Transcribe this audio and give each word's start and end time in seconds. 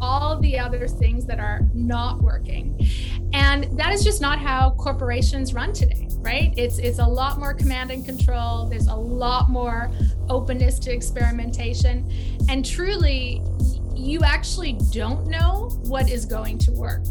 all 0.00 0.38
the 0.40 0.58
other 0.58 0.86
things 0.86 1.26
that 1.26 1.40
are 1.40 1.60
not 1.74 2.20
working. 2.20 2.78
And 3.32 3.64
that 3.78 3.92
is 3.92 4.04
just 4.04 4.20
not 4.20 4.38
how 4.38 4.70
corporations 4.70 5.54
run 5.54 5.72
today, 5.72 6.08
right? 6.18 6.52
It's 6.56 6.78
it's 6.78 6.98
a 6.98 7.06
lot 7.06 7.38
more 7.38 7.54
command 7.54 7.90
and 7.90 8.04
control. 8.04 8.66
There's 8.66 8.88
a 8.88 8.94
lot 8.94 9.48
more 9.48 9.90
openness 10.28 10.78
to 10.80 10.92
experimentation. 10.92 12.10
And 12.48 12.64
truly, 12.64 13.42
you 13.94 14.20
actually 14.22 14.78
don't 14.92 15.26
know 15.26 15.70
what 15.84 16.10
is 16.10 16.24
going 16.26 16.58
to 16.58 16.72
work. 16.72 17.04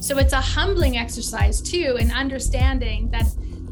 So 0.00 0.18
it's 0.18 0.32
a 0.32 0.40
humbling 0.40 0.96
exercise 0.98 1.60
too 1.60 1.96
in 1.98 2.10
understanding 2.10 3.10
that 3.10 3.26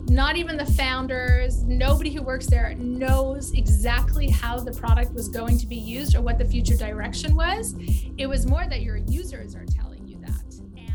not 0.08 0.36
even 0.36 0.56
the 0.56 0.66
founders, 0.66 1.62
nobody 1.64 2.10
who 2.10 2.22
works 2.22 2.46
there 2.46 2.74
knows 2.74 3.52
exactly 3.52 4.28
how 4.28 4.58
the 4.58 4.72
product 4.72 5.12
was 5.14 5.28
going 5.28 5.56
to 5.58 5.66
be 5.66 5.76
used 5.76 6.14
or 6.14 6.20
what 6.20 6.38
the 6.38 6.44
future 6.44 6.76
direction 6.76 7.34
was. 7.34 7.74
It 8.18 8.26
was 8.26 8.46
more 8.46 8.66
that 8.66 8.82
your 8.82 8.96
users 8.96 9.54
are 9.54 9.64
telling 9.64 10.06
you 10.06 10.18
that. 10.18 10.54
And 10.76 10.92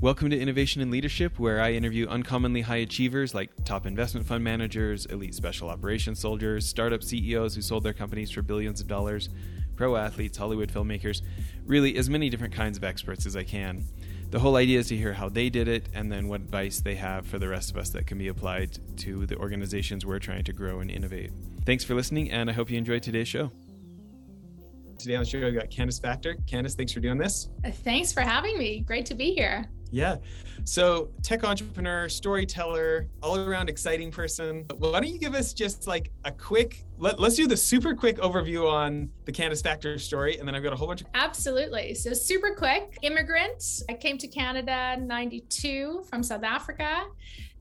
Welcome 0.00 0.30
to 0.30 0.38
Innovation 0.38 0.82
and 0.82 0.90
Leadership, 0.90 1.38
where 1.38 1.60
I 1.60 1.72
interview 1.72 2.08
uncommonly 2.08 2.62
high 2.62 2.78
achievers 2.78 3.32
like 3.32 3.50
top 3.64 3.86
investment 3.86 4.26
fund 4.26 4.42
managers, 4.42 5.06
elite 5.06 5.34
special 5.34 5.68
operations 5.68 6.18
soldiers, 6.18 6.66
startup 6.66 7.02
CEOs 7.02 7.54
who 7.54 7.62
sold 7.62 7.84
their 7.84 7.94
companies 7.94 8.30
for 8.30 8.42
billions 8.42 8.80
of 8.80 8.88
dollars, 8.88 9.28
pro 9.76 9.94
athletes, 9.96 10.36
Hollywood 10.36 10.70
filmmakers, 10.72 11.22
really 11.64 11.96
as 11.96 12.10
many 12.10 12.28
different 12.28 12.54
kinds 12.54 12.76
of 12.76 12.82
experts 12.82 13.24
as 13.24 13.36
I 13.36 13.44
can 13.44 13.84
the 14.30 14.38
whole 14.38 14.56
idea 14.56 14.78
is 14.78 14.88
to 14.88 14.96
hear 14.96 15.12
how 15.12 15.28
they 15.28 15.48
did 15.48 15.68
it 15.68 15.88
and 15.94 16.10
then 16.10 16.28
what 16.28 16.40
advice 16.40 16.80
they 16.80 16.94
have 16.96 17.26
for 17.26 17.38
the 17.38 17.48
rest 17.48 17.70
of 17.70 17.76
us 17.76 17.90
that 17.90 18.06
can 18.06 18.18
be 18.18 18.28
applied 18.28 18.78
to 18.98 19.26
the 19.26 19.36
organizations 19.36 20.04
we're 20.04 20.18
trying 20.18 20.44
to 20.44 20.52
grow 20.52 20.80
and 20.80 20.90
innovate. 20.90 21.30
Thanks 21.64 21.84
for 21.84 21.94
listening, 21.94 22.30
and 22.30 22.50
I 22.50 22.52
hope 22.52 22.70
you 22.70 22.78
enjoyed 22.78 23.02
today's 23.02 23.28
show. 23.28 23.50
Today 24.98 25.16
on 25.16 25.24
the 25.24 25.28
show, 25.28 25.40
we've 25.40 25.54
got 25.54 25.70
Candice 25.70 26.00
Faktor. 26.00 26.36
Candice, 26.46 26.76
thanks 26.76 26.92
for 26.92 27.00
doing 27.00 27.18
this. 27.18 27.48
Thanks 27.84 28.12
for 28.12 28.20
having 28.20 28.58
me. 28.58 28.80
Great 28.80 29.06
to 29.06 29.14
be 29.14 29.32
here. 29.32 29.68
Yeah. 29.94 30.16
So, 30.64 31.10
tech 31.22 31.44
entrepreneur, 31.44 32.08
storyteller, 32.08 33.06
all 33.22 33.38
around 33.38 33.68
exciting 33.68 34.10
person. 34.10 34.64
Why 34.78 34.92
don't 34.92 35.06
you 35.06 35.18
give 35.18 35.34
us 35.34 35.52
just 35.52 35.86
like 35.86 36.10
a 36.24 36.32
quick, 36.32 36.84
let, 36.98 37.20
us 37.20 37.36
do 37.36 37.46
the 37.46 37.56
super 37.56 37.94
quick 37.94 38.16
overview 38.18 38.68
on 38.68 39.08
the 39.24 39.30
Candice 39.30 39.62
Faktor 39.62 40.00
story. 40.00 40.38
And 40.38 40.48
then 40.48 40.56
I've 40.56 40.64
got 40.64 40.72
a 40.72 40.76
whole 40.76 40.88
bunch 40.88 41.02
of. 41.02 41.06
Absolutely. 41.14 41.94
So, 41.94 42.12
super 42.12 42.56
quick 42.56 42.98
immigrant. 43.02 43.62
I 43.88 43.94
came 43.94 44.18
to 44.18 44.26
Canada 44.26 44.96
92 45.00 46.02
from 46.10 46.24
South 46.24 46.42
Africa. 46.42 47.04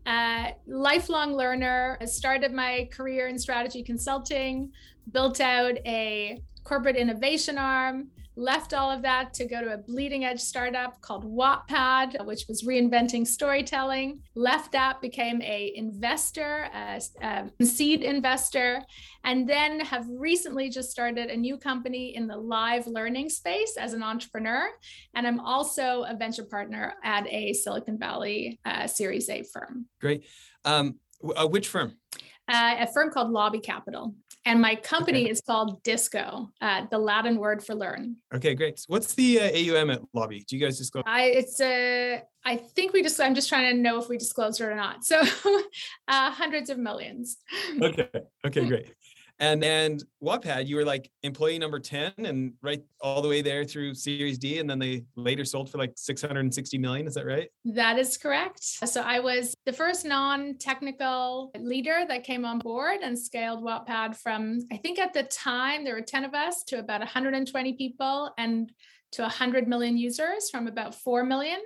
Uh, 0.08 0.48
lifelong 0.66 1.36
learner. 1.36 2.00
I 2.02 2.06
started 2.06 2.52
my 2.52 2.90
career 2.92 3.28
in 3.28 3.38
strategy 3.38 3.84
consulting, 3.84 4.72
built 5.12 5.40
out 5.40 5.78
a 5.86 6.42
corporate 6.64 6.96
innovation 6.96 7.60
arm 7.60 8.08
left 8.36 8.74
all 8.74 8.90
of 8.90 9.02
that 9.04 9.34
to 9.36 9.46
go 9.46 9.62
to 9.62 9.74
a 9.74 9.78
bleeding 9.78 10.26
edge 10.26 10.40
startup 10.40 11.00
called 11.02 11.26
Wattpad, 11.26 12.26
which 12.26 12.46
was 12.48 12.64
reinventing 12.64 13.26
storytelling. 13.26 14.22
Left 14.36 14.72
that, 14.72 15.02
became 15.02 15.42
a 15.42 15.74
investor, 15.76 16.68
a, 16.74 17.02
a, 17.22 17.66
seed 17.66 18.02
investor, 18.02 18.82
and 19.24 19.48
then 19.48 19.80
have 19.82 20.06
recently 20.10 20.70
just 20.70 20.92
started 20.92 21.30
a 21.30 21.38
new 21.38 21.58
company 21.58 22.16
in 22.16 22.28
the 22.28 22.38
live 22.38 22.88
learning 22.88 23.30
space 23.30 23.78
as 23.78 23.94
an 23.94 24.04
entrepreneur. 24.04 24.70
And 25.16 25.28
I'm 25.28 25.40
also 25.40 26.04
a 26.04 26.16
venture 26.16 26.46
partner 26.46 26.96
at 27.04 27.28
a 27.28 27.54
Silicon 27.54 27.98
Valley 27.98 28.60
uh, 28.66 28.88
Series 28.88 29.30
A 29.30 29.44
firm. 29.44 29.86
Great. 30.02 30.26
Um, 30.66 31.00
uh, 31.36 31.48
which 31.48 31.68
firm? 31.68 31.98
Uh, 32.48 32.76
a 32.80 32.88
firm 32.88 33.10
called 33.10 33.32
Lobby 33.32 33.60
Capital. 33.60 34.14
And 34.46 34.62
my 34.62 34.76
company 34.76 35.24
okay. 35.24 35.32
is 35.32 35.40
called 35.40 35.82
Disco, 35.84 36.50
uh, 36.60 36.86
the 36.92 36.98
Latin 36.98 37.38
word 37.38 37.64
for 37.64 37.76
learn. 37.76 38.18
Okay, 38.36 38.54
great. 38.56 38.84
What's 38.88 39.14
the 39.14 39.40
uh, 39.40 39.78
AUM 39.78 39.90
at 39.90 40.02
Lobby? 40.14 40.44
Do 40.46 40.58
you 40.58 40.66
guys 40.66 40.78
disclose? 40.78 41.06
I 41.08 41.24
it's 41.24 41.62
a. 41.62 42.16
Uh, 42.16 42.20
I 42.46 42.58
think 42.58 42.92
we 42.92 43.02
just. 43.02 43.22
I'm 43.22 43.36
just 43.36 43.48
trying 43.48 43.74
to 43.74 43.82
know 43.82 44.02
if 44.02 44.10
we 44.10 44.18
disclosed 44.18 44.60
it 44.60 44.66
or 44.66 44.76
not. 44.76 45.06
So, 45.06 45.22
uh, 46.10 46.32
hundreds 46.32 46.70
of 46.70 46.78
millions. 46.78 47.38
Okay. 47.82 48.10
Okay. 48.46 48.66
Great 48.68 48.92
and 49.40 49.64
and 49.64 50.04
Wattpad, 50.22 50.68
you 50.68 50.76
were 50.76 50.86
like 50.86 51.10
employee 51.24 51.60
number 51.60 51.80
10 51.80 52.14
and 52.18 52.54
right 52.62 52.82
all 53.02 53.22
the 53.22 53.28
way 53.28 53.42
there 53.42 53.66
through 53.66 53.94
Series 53.96 54.38
D. 54.38 54.60
And 54.60 54.70
then 54.70 54.80
they 54.80 55.04
later 55.16 55.44
sold 55.44 55.70
for 55.70 55.78
like 55.78 55.94
660 55.96 56.78
million. 56.78 57.08
Is 57.08 57.16
that 57.16 57.26
right? 57.26 57.50
That 57.66 57.98
is 57.98 58.18
correct. 58.18 58.64
So 58.64 59.02
I 59.02 59.20
was 59.20 59.54
the 59.66 59.74
first 59.74 60.06
non-technical 60.06 61.52
leader 61.60 62.04
that 62.08 62.24
came 62.24 62.46
on 62.46 62.60
board 62.60 63.00
and 63.04 63.18
scaled 63.18 63.64
Wattpad 63.64 64.16
from, 64.16 64.60
I 64.72 64.78
think 64.78 65.00
at 65.00 65.14
the 65.14 65.24
time 65.24 65.84
there 65.84 65.96
were 65.96 66.02
10 66.02 66.24
of 66.26 66.34
us 66.34 66.64
to 66.66 66.80
about 66.80 67.00
120 67.02 67.74
people 67.74 68.32
and 68.38 68.72
to 69.14 69.24
100 69.24 69.68
million 69.68 69.98
users 69.98 70.50
from 70.50 70.68
about 70.68 70.96
4 70.96 71.24
million. 71.24 71.60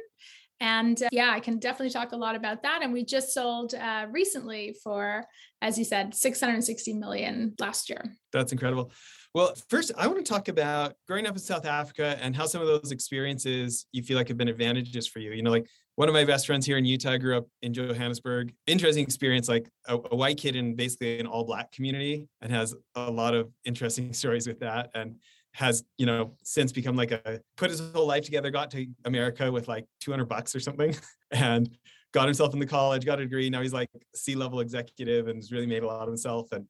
And 0.59 1.01
uh, 1.01 1.09
yeah, 1.11 1.31
I 1.31 1.39
can 1.39 1.59
definitely 1.59 1.91
talk 1.91 2.11
a 2.11 2.17
lot 2.17 2.35
about 2.35 2.63
that. 2.63 2.81
And 2.81 2.91
we 2.91 3.05
just 3.05 3.33
sold 3.33 3.75
uh, 3.75 4.07
recently 4.09 4.75
for, 4.83 5.25
as 5.61 5.77
you 5.77 5.85
said, 5.85 6.15
660 6.15 6.93
million 6.93 7.53
last 7.59 7.89
year. 7.89 8.11
That's 8.33 8.51
incredible. 8.51 8.91
Well, 9.33 9.53
first, 9.69 9.91
I 9.95 10.07
want 10.07 10.25
to 10.25 10.29
talk 10.31 10.47
about 10.47 10.93
growing 11.07 11.27
up 11.27 11.33
in 11.33 11.39
South 11.39 11.65
Africa 11.65 12.17
and 12.21 12.35
how 12.35 12.47
some 12.47 12.61
of 12.61 12.67
those 12.67 12.91
experiences 12.91 13.85
you 13.91 14.01
feel 14.01 14.17
like 14.17 14.29
have 14.29 14.37
been 14.37 14.47
advantages 14.47 15.05
for 15.05 15.19
you. 15.19 15.31
You 15.31 15.43
know, 15.43 15.51
like 15.51 15.67
one 15.95 16.07
of 16.07 16.13
my 16.13 16.25
best 16.25 16.47
friends 16.47 16.65
here 16.65 16.77
in 16.77 16.85
Utah 16.85 17.17
grew 17.17 17.37
up 17.37 17.47
in 17.61 17.73
Johannesburg. 17.73 18.53
Interesting 18.65 19.03
experience, 19.03 19.47
like 19.47 19.69
a, 19.87 19.95
a 20.11 20.15
white 20.15 20.37
kid 20.37 20.55
in 20.55 20.75
basically 20.75 21.19
an 21.19 21.27
all 21.27 21.43
black 21.43 21.71
community 21.71 22.27
and 22.41 22.51
has 22.51 22.73
a 22.95 23.11
lot 23.11 23.35
of 23.35 23.51
interesting 23.65 24.13
stories 24.21 24.47
with 24.47 24.59
that. 24.61 24.89
And 24.95 25.17
has 25.57 25.83
you 25.97 26.05
know 26.05 26.33
since 26.43 26.71
become 26.71 26.95
like 26.95 27.11
a 27.11 27.41
put 27.55 27.71
his 27.71 27.79
whole 27.91 28.05
life 28.05 28.23
together 28.23 28.51
got 28.51 28.69
to 28.69 28.85
america 29.05 29.51
with 29.51 29.67
like 29.67 29.85
200 30.01 30.25
bucks 30.25 30.55
or 30.55 30.59
something 30.59 30.95
and 31.31 31.75
got 32.13 32.25
himself 32.25 32.53
into 32.53 32.65
college 32.65 33.05
got 33.05 33.19
a 33.19 33.23
degree. 33.23 33.49
Now 33.49 33.61
he's 33.61 33.73
like 33.73 33.89
c-level 34.15 34.59
executive 34.59 35.27
and 35.27 35.37
has 35.37 35.51
really 35.51 35.67
made 35.67 35.83
a 35.83 35.87
lot 35.87 36.03
of 36.03 36.07
himself 36.07 36.51
and 36.51 36.65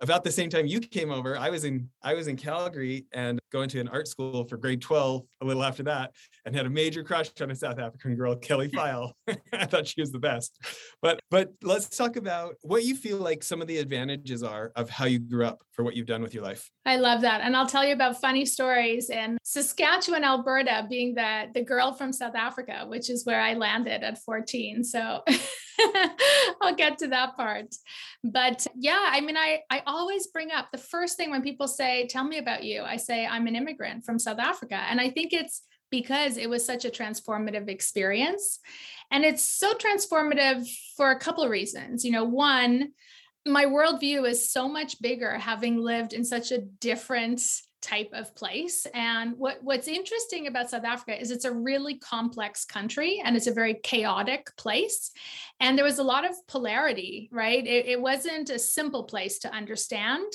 about 0.00 0.24
the 0.24 0.32
same 0.32 0.48
time 0.48 0.66
you 0.66 0.80
came 0.80 1.10
over 1.10 1.36
i 1.36 1.50
was 1.50 1.64
in 1.64 1.88
i 2.02 2.14
was 2.14 2.28
in 2.28 2.36
calgary 2.36 3.06
and 3.12 3.38
going 3.50 3.68
to 3.68 3.80
an 3.80 3.88
art 3.88 4.06
school 4.06 4.44
for 4.44 4.56
grade 4.56 4.80
12 4.80 5.22
a 5.40 5.44
little 5.44 5.62
after 5.62 5.82
that 5.82 6.12
and 6.44 6.54
had 6.54 6.66
a 6.66 6.70
major 6.70 7.02
crush 7.02 7.30
on 7.40 7.50
a 7.50 7.54
south 7.54 7.78
african 7.78 8.14
girl 8.16 8.34
kelly 8.36 8.68
file. 8.78 9.14
I 9.52 9.66
thought 9.66 9.86
she 9.86 10.00
was 10.00 10.12
the 10.12 10.18
best. 10.18 10.56
But 11.02 11.20
but 11.30 11.52
let's 11.62 11.96
talk 11.96 12.16
about 12.16 12.54
what 12.62 12.84
you 12.84 12.94
feel 12.94 13.18
like 13.18 13.42
some 13.42 13.60
of 13.60 13.68
the 13.68 13.78
advantages 13.78 14.42
are 14.42 14.72
of 14.76 14.88
how 14.90 15.06
you 15.06 15.18
grew 15.18 15.44
up 15.44 15.62
for 15.72 15.84
what 15.84 15.96
you've 15.96 16.06
done 16.06 16.22
with 16.22 16.34
your 16.34 16.42
life. 16.42 16.70
I 16.86 16.96
love 16.96 17.20
that 17.20 17.42
and 17.42 17.54
i'll 17.54 17.66
tell 17.66 17.84
you 17.84 17.92
about 17.92 18.20
funny 18.20 18.46
stories 18.46 19.10
in 19.10 19.36
saskatchewan 19.42 20.24
alberta 20.24 20.86
being 20.88 21.14
the 21.14 21.44
the 21.52 21.62
girl 21.62 21.92
from 21.92 22.14
south 22.14 22.34
africa 22.34 22.86
which 22.86 23.10
is 23.10 23.26
where 23.26 23.40
i 23.40 23.52
landed 23.52 24.02
at 24.02 24.16
14 24.24 24.84
so 24.84 25.22
I'll 26.60 26.74
get 26.74 26.98
to 26.98 27.08
that 27.08 27.36
part. 27.36 27.74
But 28.24 28.66
yeah, 28.76 29.06
I 29.10 29.20
mean, 29.20 29.36
I, 29.36 29.60
I 29.70 29.82
always 29.86 30.26
bring 30.28 30.50
up 30.50 30.70
the 30.72 30.78
first 30.78 31.16
thing 31.16 31.30
when 31.30 31.42
people 31.42 31.68
say, 31.68 32.06
Tell 32.06 32.24
me 32.24 32.38
about 32.38 32.64
you, 32.64 32.82
I 32.82 32.96
say, 32.96 33.26
I'm 33.26 33.46
an 33.46 33.56
immigrant 33.56 34.04
from 34.04 34.18
South 34.18 34.38
Africa. 34.38 34.76
And 34.76 35.00
I 35.00 35.10
think 35.10 35.32
it's 35.32 35.62
because 35.90 36.36
it 36.36 36.50
was 36.50 36.64
such 36.66 36.84
a 36.84 36.90
transformative 36.90 37.68
experience. 37.68 38.60
And 39.10 39.24
it's 39.24 39.48
so 39.48 39.72
transformative 39.74 40.68
for 40.96 41.10
a 41.10 41.18
couple 41.18 41.42
of 41.42 41.50
reasons. 41.50 42.04
You 42.04 42.12
know, 42.12 42.24
one, 42.24 42.92
my 43.46 43.64
worldview 43.64 44.28
is 44.28 44.50
so 44.50 44.68
much 44.68 45.00
bigger 45.00 45.38
having 45.38 45.78
lived 45.78 46.12
in 46.12 46.24
such 46.24 46.52
a 46.52 46.58
different 46.58 47.40
type 47.80 48.10
of 48.12 48.34
place. 48.34 48.86
And 48.94 49.34
what, 49.36 49.58
what's 49.62 49.88
interesting 49.88 50.46
about 50.46 50.70
South 50.70 50.84
Africa 50.84 51.20
is 51.20 51.30
it's 51.30 51.44
a 51.44 51.52
really 51.52 51.98
complex 51.98 52.64
country 52.64 53.22
and 53.24 53.36
it's 53.36 53.46
a 53.46 53.52
very 53.52 53.74
chaotic 53.82 54.50
place. 54.56 55.10
And 55.60 55.76
there 55.76 55.84
was 55.84 55.98
a 55.98 56.04
lot 56.04 56.28
of 56.28 56.34
polarity, 56.46 57.28
right? 57.32 57.66
It, 57.66 57.86
it 57.86 58.00
wasn't 58.00 58.50
a 58.50 58.58
simple 58.58 59.04
place 59.04 59.38
to 59.40 59.52
understand. 59.52 60.32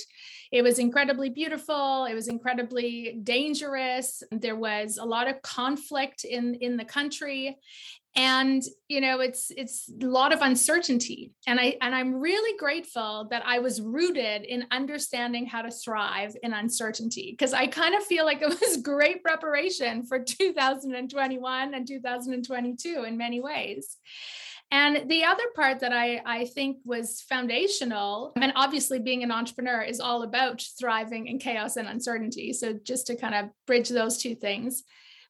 It 0.51 0.61
was 0.61 0.79
incredibly 0.79 1.29
beautiful. 1.29 2.05
It 2.05 2.13
was 2.13 2.27
incredibly 2.27 3.19
dangerous. 3.23 4.23
There 4.31 4.55
was 4.55 4.97
a 4.97 5.05
lot 5.05 5.27
of 5.27 5.41
conflict 5.41 6.25
in, 6.25 6.55
in 6.55 6.77
the 6.77 6.85
country 6.85 7.57
and 8.15 8.61
you 8.87 9.01
know 9.01 9.19
it's 9.21 9.51
it's 9.57 9.89
a 10.01 10.05
lot 10.05 10.31
of 10.33 10.41
uncertainty. 10.41 11.33
And 11.47 11.59
i 11.59 11.77
and 11.81 11.95
i'm 11.95 12.15
really 12.15 12.57
grateful 12.57 13.27
that 13.31 13.43
i 13.45 13.59
was 13.59 13.81
rooted 13.81 14.43
in 14.43 14.65
understanding 14.71 15.45
how 15.45 15.61
to 15.61 15.71
thrive 15.71 16.35
in 16.43 16.53
uncertainty 16.53 17.31
because 17.31 17.53
i 17.53 17.67
kind 17.67 17.95
of 17.95 18.03
feel 18.03 18.25
like 18.25 18.41
it 18.41 18.49
was 18.49 18.77
great 18.83 19.23
preparation 19.23 20.05
for 20.05 20.19
2021 20.19 21.73
and 21.73 21.87
2022 21.87 23.03
in 23.03 23.17
many 23.17 23.41
ways. 23.41 23.97
And 24.71 25.07
the 25.07 25.23
other 25.23 25.43
part 25.55 25.81
that 25.81 25.93
I, 25.93 26.19
I 26.25 26.45
think 26.45 26.77
was 26.83 27.21
foundational, 27.21 28.33
and 28.35 28.51
obviously 28.55 28.97
being 28.97 29.21
an 29.21 29.31
entrepreneur 29.31 29.83
is 29.83 29.99
all 29.99 30.23
about 30.23 30.63
thriving 30.79 31.27
in 31.27 31.37
chaos 31.37 31.77
and 31.77 31.87
uncertainty. 31.87 32.53
So 32.53 32.73
just 32.83 33.05
to 33.07 33.15
kind 33.15 33.35
of 33.35 33.49
bridge 33.67 33.89
those 33.89 34.17
two 34.17 34.33
things, 34.33 34.83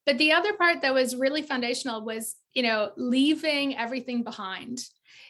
but 0.05 0.17
the 0.17 0.31
other 0.31 0.53
part 0.53 0.81
that 0.81 0.93
was 0.93 1.15
really 1.15 1.41
foundational 1.41 2.05
was, 2.05 2.35
you 2.53 2.63
know, 2.63 2.91
leaving 2.97 3.77
everything 3.77 4.23
behind. 4.23 4.79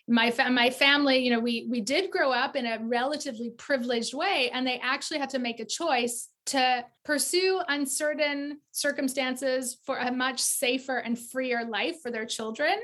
My 0.08 0.32
fa- 0.32 0.50
my 0.50 0.70
family, 0.70 1.20
you 1.20 1.32
know, 1.32 1.40
we 1.40 1.68
we 1.70 1.82
did 1.82 2.12
grow 2.12 2.32
up 2.32 2.56
in 2.56 2.66
a 2.66 2.80
relatively 2.82 3.52
privileged 3.52 4.14
way, 4.14 4.50
and 4.54 4.68
they 4.68 4.80
actually 4.80 5.20
had 5.20 5.30
to 5.30 5.40
make 5.40 5.60
a 5.60 5.66
choice 5.66 6.30
to 6.46 6.86
pursue 7.06 7.62
uncertain 7.70 8.60
circumstances 8.72 9.78
for 9.86 9.98
a 9.98 10.12
much 10.12 10.40
safer 10.42 10.98
and 10.98 11.18
freer 11.18 11.64
life 11.64 12.02
for 12.02 12.12
their 12.12 12.26
children 12.26 12.76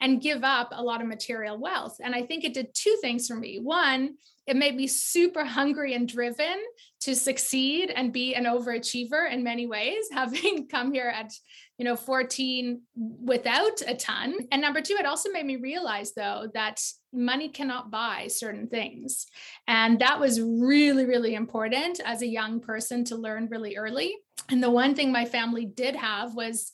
and 0.00 0.20
give 0.20 0.44
up 0.44 0.68
a 0.72 0.82
lot 0.82 1.00
of 1.00 1.06
material 1.06 1.58
wealth. 1.58 1.96
And 2.02 2.14
I 2.14 2.22
think 2.22 2.44
it 2.44 2.52
did 2.52 2.74
two 2.74 2.96
things 3.00 3.26
for 3.26 3.36
me. 3.36 3.60
One, 3.60 4.16
it 4.46 4.56
made 4.56 4.76
me 4.76 4.86
super 4.86 5.44
hungry 5.44 5.94
and 5.94 6.08
driven 6.08 6.58
to 7.00 7.14
succeed 7.14 7.90
and 7.90 8.12
be 8.12 8.34
an 8.34 8.44
overachiever 8.44 9.30
in 9.30 9.42
many 9.42 9.66
ways, 9.66 10.06
having 10.12 10.68
come 10.68 10.92
here 10.92 11.08
at 11.14 11.32
you 11.78 11.84
know 11.84 11.96
14 11.96 12.82
without 12.96 13.80
a 13.86 13.94
ton 13.94 14.34
and 14.50 14.60
number 14.60 14.80
two 14.80 14.94
it 14.94 15.06
also 15.06 15.30
made 15.30 15.46
me 15.46 15.56
realize 15.56 16.12
though 16.12 16.48
that 16.52 16.80
money 17.12 17.48
cannot 17.48 17.90
buy 17.90 18.26
certain 18.26 18.66
things 18.66 19.26
and 19.66 20.00
that 20.00 20.20
was 20.20 20.40
really 20.40 21.06
really 21.06 21.34
important 21.34 22.00
as 22.04 22.20
a 22.20 22.26
young 22.26 22.60
person 22.60 23.04
to 23.04 23.16
learn 23.16 23.48
really 23.50 23.76
early 23.76 24.14
and 24.50 24.62
the 24.62 24.70
one 24.70 24.94
thing 24.94 25.12
my 25.12 25.24
family 25.24 25.66
did 25.66 25.94
have 25.94 26.34
was 26.34 26.72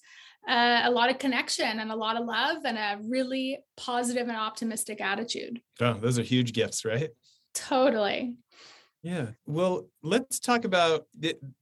uh, 0.48 0.82
a 0.84 0.90
lot 0.90 1.10
of 1.10 1.18
connection 1.18 1.80
and 1.80 1.90
a 1.90 1.96
lot 1.96 2.20
of 2.20 2.26
love 2.26 2.58
and 2.64 2.76
a 2.76 2.98
really 3.08 3.58
positive 3.76 4.28
and 4.28 4.36
optimistic 4.36 5.00
attitude. 5.00 5.60
Oh, 5.80 5.94
those 5.94 6.18
are 6.18 6.22
huge 6.22 6.52
gifts, 6.52 6.84
right? 6.84 7.08
Totally. 7.54 8.36
Yeah. 9.04 9.26
Well, 9.44 9.86
let's 10.02 10.40
talk 10.40 10.64
about 10.64 11.06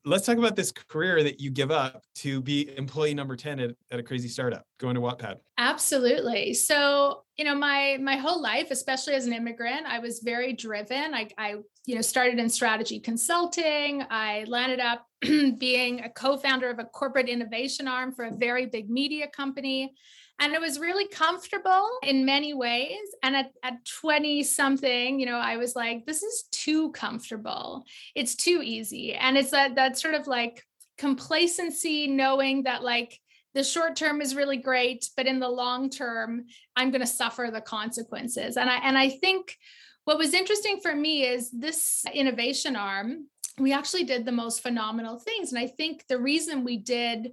let's 0.04 0.24
talk 0.24 0.38
about 0.38 0.54
this 0.54 0.70
career 0.70 1.24
that 1.24 1.40
you 1.40 1.50
give 1.50 1.72
up 1.72 2.04
to 2.16 2.40
be 2.40 2.70
employee 2.76 3.14
number 3.14 3.34
10 3.34 3.58
at, 3.58 3.70
at 3.90 3.98
a 3.98 4.02
crazy 4.04 4.28
startup 4.28 4.64
going 4.78 4.94
to 4.94 5.00
Wattpad. 5.00 5.38
Absolutely. 5.58 6.54
So, 6.54 7.24
you 7.36 7.44
know, 7.44 7.56
my 7.56 7.98
my 8.00 8.14
whole 8.14 8.40
life, 8.40 8.70
especially 8.70 9.14
as 9.14 9.26
an 9.26 9.32
immigrant, 9.32 9.86
I 9.86 9.98
was 9.98 10.20
very 10.20 10.52
driven. 10.52 11.14
I 11.14 11.30
I 11.36 11.56
you 11.84 11.96
know 11.96 12.00
started 12.00 12.38
in 12.38 12.48
strategy 12.48 13.00
consulting. 13.00 14.04
I 14.08 14.44
landed 14.46 14.78
up 14.78 15.04
being 15.58 16.04
a 16.04 16.10
co-founder 16.10 16.70
of 16.70 16.78
a 16.78 16.84
corporate 16.84 17.28
innovation 17.28 17.88
arm 17.88 18.12
for 18.12 18.24
a 18.24 18.32
very 18.32 18.66
big 18.66 18.88
media 18.88 19.26
company 19.26 19.94
and 20.38 20.54
it 20.54 20.60
was 20.60 20.80
really 20.80 21.06
comfortable 21.06 21.88
in 22.02 22.24
many 22.24 22.52
ways. 22.52 22.98
And 23.22 23.36
at, 23.36 23.52
at 23.62 23.84
20 23.84 24.42
something 24.42 25.20
you 25.20 25.26
know 25.26 25.36
i 25.36 25.56
was 25.56 25.76
like 25.76 26.04
this 26.04 26.22
is 26.22 26.44
too 26.50 26.90
comfortable. 26.92 27.84
It's 28.14 28.34
too 28.34 28.60
easy. 28.62 29.14
And 29.14 29.36
it's 29.36 29.50
that 29.50 29.76
that 29.76 29.98
sort 29.98 30.14
of 30.14 30.26
like 30.26 30.62
complacency 30.98 32.06
knowing 32.06 32.64
that 32.64 32.82
like 32.82 33.18
the 33.54 33.64
short 33.64 33.96
term 33.96 34.20
is 34.20 34.34
really 34.34 34.56
great 34.56 35.08
but 35.16 35.26
in 35.26 35.40
the 35.40 35.48
long 35.48 35.90
term 35.90 36.46
i'm 36.76 36.90
going 36.90 37.00
to 37.00 37.06
suffer 37.06 37.50
the 37.52 37.60
consequences. 37.60 38.56
And 38.56 38.68
i 38.68 38.76
and 38.76 38.98
i 38.98 39.08
think 39.08 39.56
what 40.04 40.18
was 40.18 40.34
interesting 40.34 40.80
for 40.82 40.94
me 40.94 41.24
is 41.24 41.50
this 41.50 42.04
innovation 42.12 42.76
arm 42.76 43.28
we 43.58 43.72
actually 43.72 44.04
did 44.04 44.24
the 44.24 44.32
most 44.32 44.62
phenomenal 44.62 45.18
things. 45.18 45.52
And 45.52 45.58
i 45.62 45.66
think 45.66 46.06
the 46.08 46.18
reason 46.18 46.64
we 46.64 46.78
did 46.78 47.32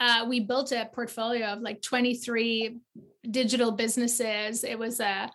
uh, 0.00 0.26
we 0.28 0.40
built 0.40 0.72
a 0.72 0.88
portfolio 0.92 1.46
of 1.46 1.60
like 1.60 1.82
23 1.82 2.78
digital 3.30 3.72
businesses. 3.72 4.64
It 4.64 4.78
was 4.78 5.00
a 5.00 5.30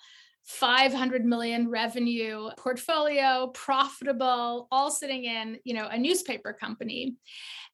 500 0.45 1.25
million 1.25 1.69
revenue 1.69 2.49
portfolio, 2.57 3.47
profitable, 3.53 4.67
all 4.71 4.91
sitting 4.91 5.25
in, 5.25 5.59
you 5.63 5.73
know, 5.73 5.87
a 5.87 5.97
newspaper 5.97 6.53
company. 6.53 7.15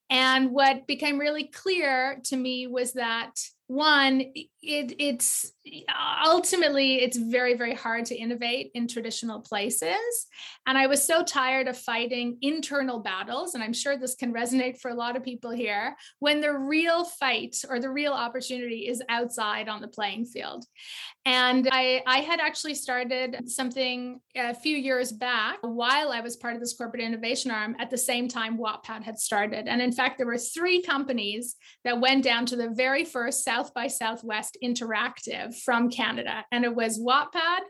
And 0.09 0.51
what 0.51 0.85
became 0.85 1.17
really 1.17 1.45
clear 1.45 2.19
to 2.25 2.35
me 2.35 2.67
was 2.67 2.93
that 2.93 3.31
one 3.67 4.21
it 4.61 4.93
it's 4.99 5.51
ultimately 6.23 6.95
it's 6.95 7.17
very 7.17 7.55
very 7.55 7.73
hard 7.73 8.05
to 8.05 8.15
innovate 8.15 8.71
in 8.75 8.87
traditional 8.87 9.41
places. 9.41 10.27
And 10.67 10.77
i 10.77 10.87
was 10.87 11.03
so 11.03 11.23
tired 11.23 11.67
of 11.67 11.77
fighting 11.77 12.37
internal 12.41 12.99
battles 12.99 13.55
and 13.55 13.63
i'm 13.63 13.73
sure 13.73 13.97
this 13.97 14.15
can 14.15 14.33
resonate 14.33 14.79
for 14.79 14.89
a 14.91 14.95
lot 14.95 15.15
of 15.15 15.23
people 15.23 15.51
here 15.51 15.95
when 16.19 16.41
the 16.41 16.53
real 16.53 17.05
fight 17.05 17.55
or 17.69 17.79
the 17.79 17.89
real 17.89 18.13
opportunity 18.13 18.87
is 18.87 19.01
outside 19.09 19.67
on 19.67 19.81
the 19.81 19.87
playing 19.87 20.25
field. 20.25 20.65
And 21.25 21.67
i 21.71 22.03
i 22.05 22.17
had 22.19 22.39
actually 22.39 22.75
started 22.75 23.49
something 23.49 24.19
a 24.35 24.53
few 24.53 24.77
years 24.77 25.11
back 25.11 25.57
while 25.61 26.11
i 26.11 26.21
was 26.21 26.35
part 26.35 26.53
of 26.53 26.59
this 26.59 26.75
corporate 26.75 27.01
innovation 27.01 27.49
arm 27.49 27.75
at 27.79 27.89
the 27.89 27.97
same 27.97 28.27
time 28.27 28.59
wattpad 28.59 29.03
had 29.03 29.17
started. 29.17 29.67
And 29.67 29.81
in 29.81 29.91
fact 29.91 30.17
there 30.17 30.27
were 30.27 30.37
three 30.37 30.83
companies 30.83 31.55
that 31.83 31.99
went 31.99 32.23
down 32.23 32.45
to 32.47 32.55
the 32.55 32.69
very 32.69 33.05
first 33.05 33.43
South 33.55 33.73
by 33.73 33.87
Southwest 33.87 34.57
Interactive 34.61 35.55
from 35.63 35.89
Canada. 35.89 36.45
And 36.51 36.65
it 36.65 36.75
was 36.75 36.99
Wattpad, 36.99 37.61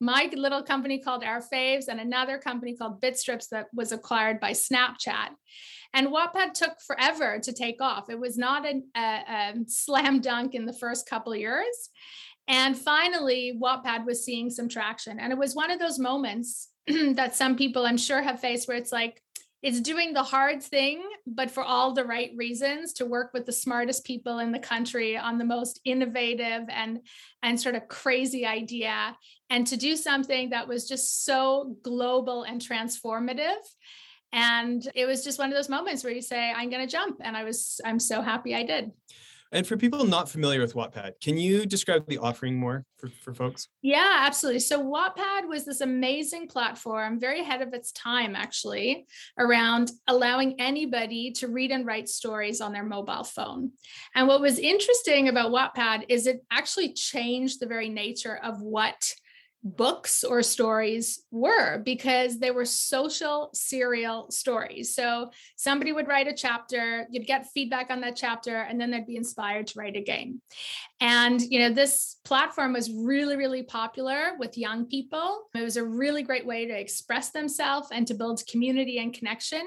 my 0.00 0.30
little 0.34 0.62
company 0.62 1.00
called 1.00 1.22
Our 1.22 1.42
Faves, 1.42 1.88
and 1.88 2.00
another 2.00 2.38
company 2.38 2.74
called 2.74 3.02
Bitstrips 3.02 3.50
that 3.50 3.66
was 3.74 3.92
acquired 3.92 4.40
by 4.40 4.52
Snapchat. 4.52 5.30
And 5.92 6.08
Wattpad 6.08 6.54
took 6.54 6.80
forever 6.86 7.38
to 7.40 7.52
take 7.52 7.82
off. 7.82 8.08
It 8.08 8.18
was 8.18 8.38
not 8.38 8.64
a, 8.64 8.80
a, 8.96 9.00
a 9.00 9.54
slam 9.66 10.20
dunk 10.20 10.54
in 10.54 10.64
the 10.64 10.72
first 10.72 11.08
couple 11.08 11.34
of 11.34 11.38
years. 11.38 11.90
And 12.48 12.76
finally, 12.76 13.58
Wattpad 13.62 14.06
was 14.06 14.24
seeing 14.24 14.50
some 14.50 14.68
traction. 14.68 15.20
And 15.20 15.30
it 15.30 15.38
was 15.38 15.54
one 15.54 15.70
of 15.70 15.78
those 15.78 15.98
moments 15.98 16.70
that 16.86 17.36
some 17.36 17.56
people 17.56 17.84
I'm 17.84 17.98
sure 17.98 18.22
have 18.22 18.40
faced 18.40 18.66
where 18.66 18.78
it's 18.78 18.92
like, 18.92 19.20
it's 19.64 19.80
doing 19.80 20.12
the 20.12 20.22
hard 20.22 20.62
thing, 20.62 21.02
but 21.26 21.50
for 21.50 21.62
all 21.62 21.94
the 21.94 22.04
right 22.04 22.30
reasons 22.36 22.92
to 22.92 23.06
work 23.06 23.30
with 23.32 23.46
the 23.46 23.52
smartest 23.52 24.04
people 24.04 24.38
in 24.40 24.52
the 24.52 24.58
country 24.58 25.16
on 25.16 25.38
the 25.38 25.44
most 25.46 25.80
innovative 25.86 26.64
and 26.68 27.00
and 27.42 27.58
sort 27.58 27.74
of 27.74 27.88
crazy 27.88 28.44
idea 28.44 29.16
and 29.48 29.66
to 29.66 29.78
do 29.78 29.96
something 29.96 30.50
that 30.50 30.68
was 30.68 30.86
just 30.86 31.24
so 31.24 31.78
global 31.82 32.42
and 32.42 32.60
transformative. 32.60 33.62
And 34.34 34.86
it 34.94 35.06
was 35.06 35.24
just 35.24 35.38
one 35.38 35.48
of 35.48 35.54
those 35.54 35.70
moments 35.70 36.04
where 36.04 36.12
you 36.12 36.20
say 36.20 36.52
i'm 36.54 36.68
going 36.68 36.86
to 36.86 36.92
jump 36.92 37.20
and 37.22 37.34
i 37.34 37.44
was 37.44 37.80
i'm 37.86 38.00
so 38.00 38.20
happy 38.20 38.54
i 38.54 38.64
did 38.64 38.90
and 39.54 39.66
for 39.66 39.76
people 39.76 40.04
not 40.04 40.28
familiar 40.28 40.60
with 40.60 40.74
Wattpad, 40.74 41.12
can 41.22 41.38
you 41.38 41.64
describe 41.64 42.06
the 42.08 42.18
offering 42.18 42.56
more 42.56 42.84
for, 42.98 43.08
for 43.22 43.32
folks? 43.32 43.68
Yeah, 43.82 44.18
absolutely. 44.26 44.58
So 44.58 44.82
Wattpad 44.82 45.48
was 45.48 45.64
this 45.64 45.80
amazing 45.80 46.48
platform, 46.48 47.20
very 47.20 47.40
ahead 47.40 47.62
of 47.62 47.72
its 47.72 47.92
time, 47.92 48.34
actually, 48.34 49.06
around 49.38 49.92
allowing 50.08 50.60
anybody 50.60 51.30
to 51.32 51.46
read 51.46 51.70
and 51.70 51.86
write 51.86 52.08
stories 52.08 52.60
on 52.60 52.72
their 52.72 52.84
mobile 52.84 53.22
phone. 53.22 53.70
And 54.16 54.26
what 54.26 54.40
was 54.40 54.58
interesting 54.58 55.28
about 55.28 55.52
Wattpad 55.52 56.06
is 56.08 56.26
it 56.26 56.44
actually 56.50 56.92
changed 56.92 57.60
the 57.60 57.66
very 57.66 57.88
nature 57.88 58.36
of 58.42 58.60
what 58.60 59.14
books 59.64 60.22
or 60.22 60.42
stories 60.42 61.24
were 61.30 61.78
because 61.78 62.38
they 62.38 62.50
were 62.50 62.66
social 62.66 63.48
serial 63.54 64.30
stories. 64.30 64.94
So 64.94 65.30
somebody 65.56 65.90
would 65.90 66.06
write 66.06 66.28
a 66.28 66.34
chapter, 66.34 67.06
you'd 67.10 67.26
get 67.26 67.48
feedback 67.54 67.90
on 67.90 68.02
that 68.02 68.14
chapter, 68.14 68.56
and 68.56 68.78
then 68.78 68.90
they'd 68.90 69.06
be 69.06 69.16
inspired 69.16 69.66
to 69.68 69.78
write 69.78 69.96
a 69.96 70.02
game. 70.02 70.42
And 71.00 71.40
you 71.40 71.60
know, 71.60 71.70
this 71.70 72.16
platform 72.24 72.74
was 72.74 72.92
really, 72.92 73.36
really 73.36 73.62
popular 73.62 74.32
with 74.38 74.58
young 74.58 74.84
people. 74.84 75.44
It 75.54 75.62
was 75.62 75.78
a 75.78 75.84
really 75.84 76.22
great 76.22 76.46
way 76.46 76.66
to 76.66 76.78
express 76.78 77.30
themselves 77.30 77.88
and 77.90 78.06
to 78.06 78.14
build 78.14 78.42
community 78.46 78.98
and 78.98 79.14
connection 79.14 79.62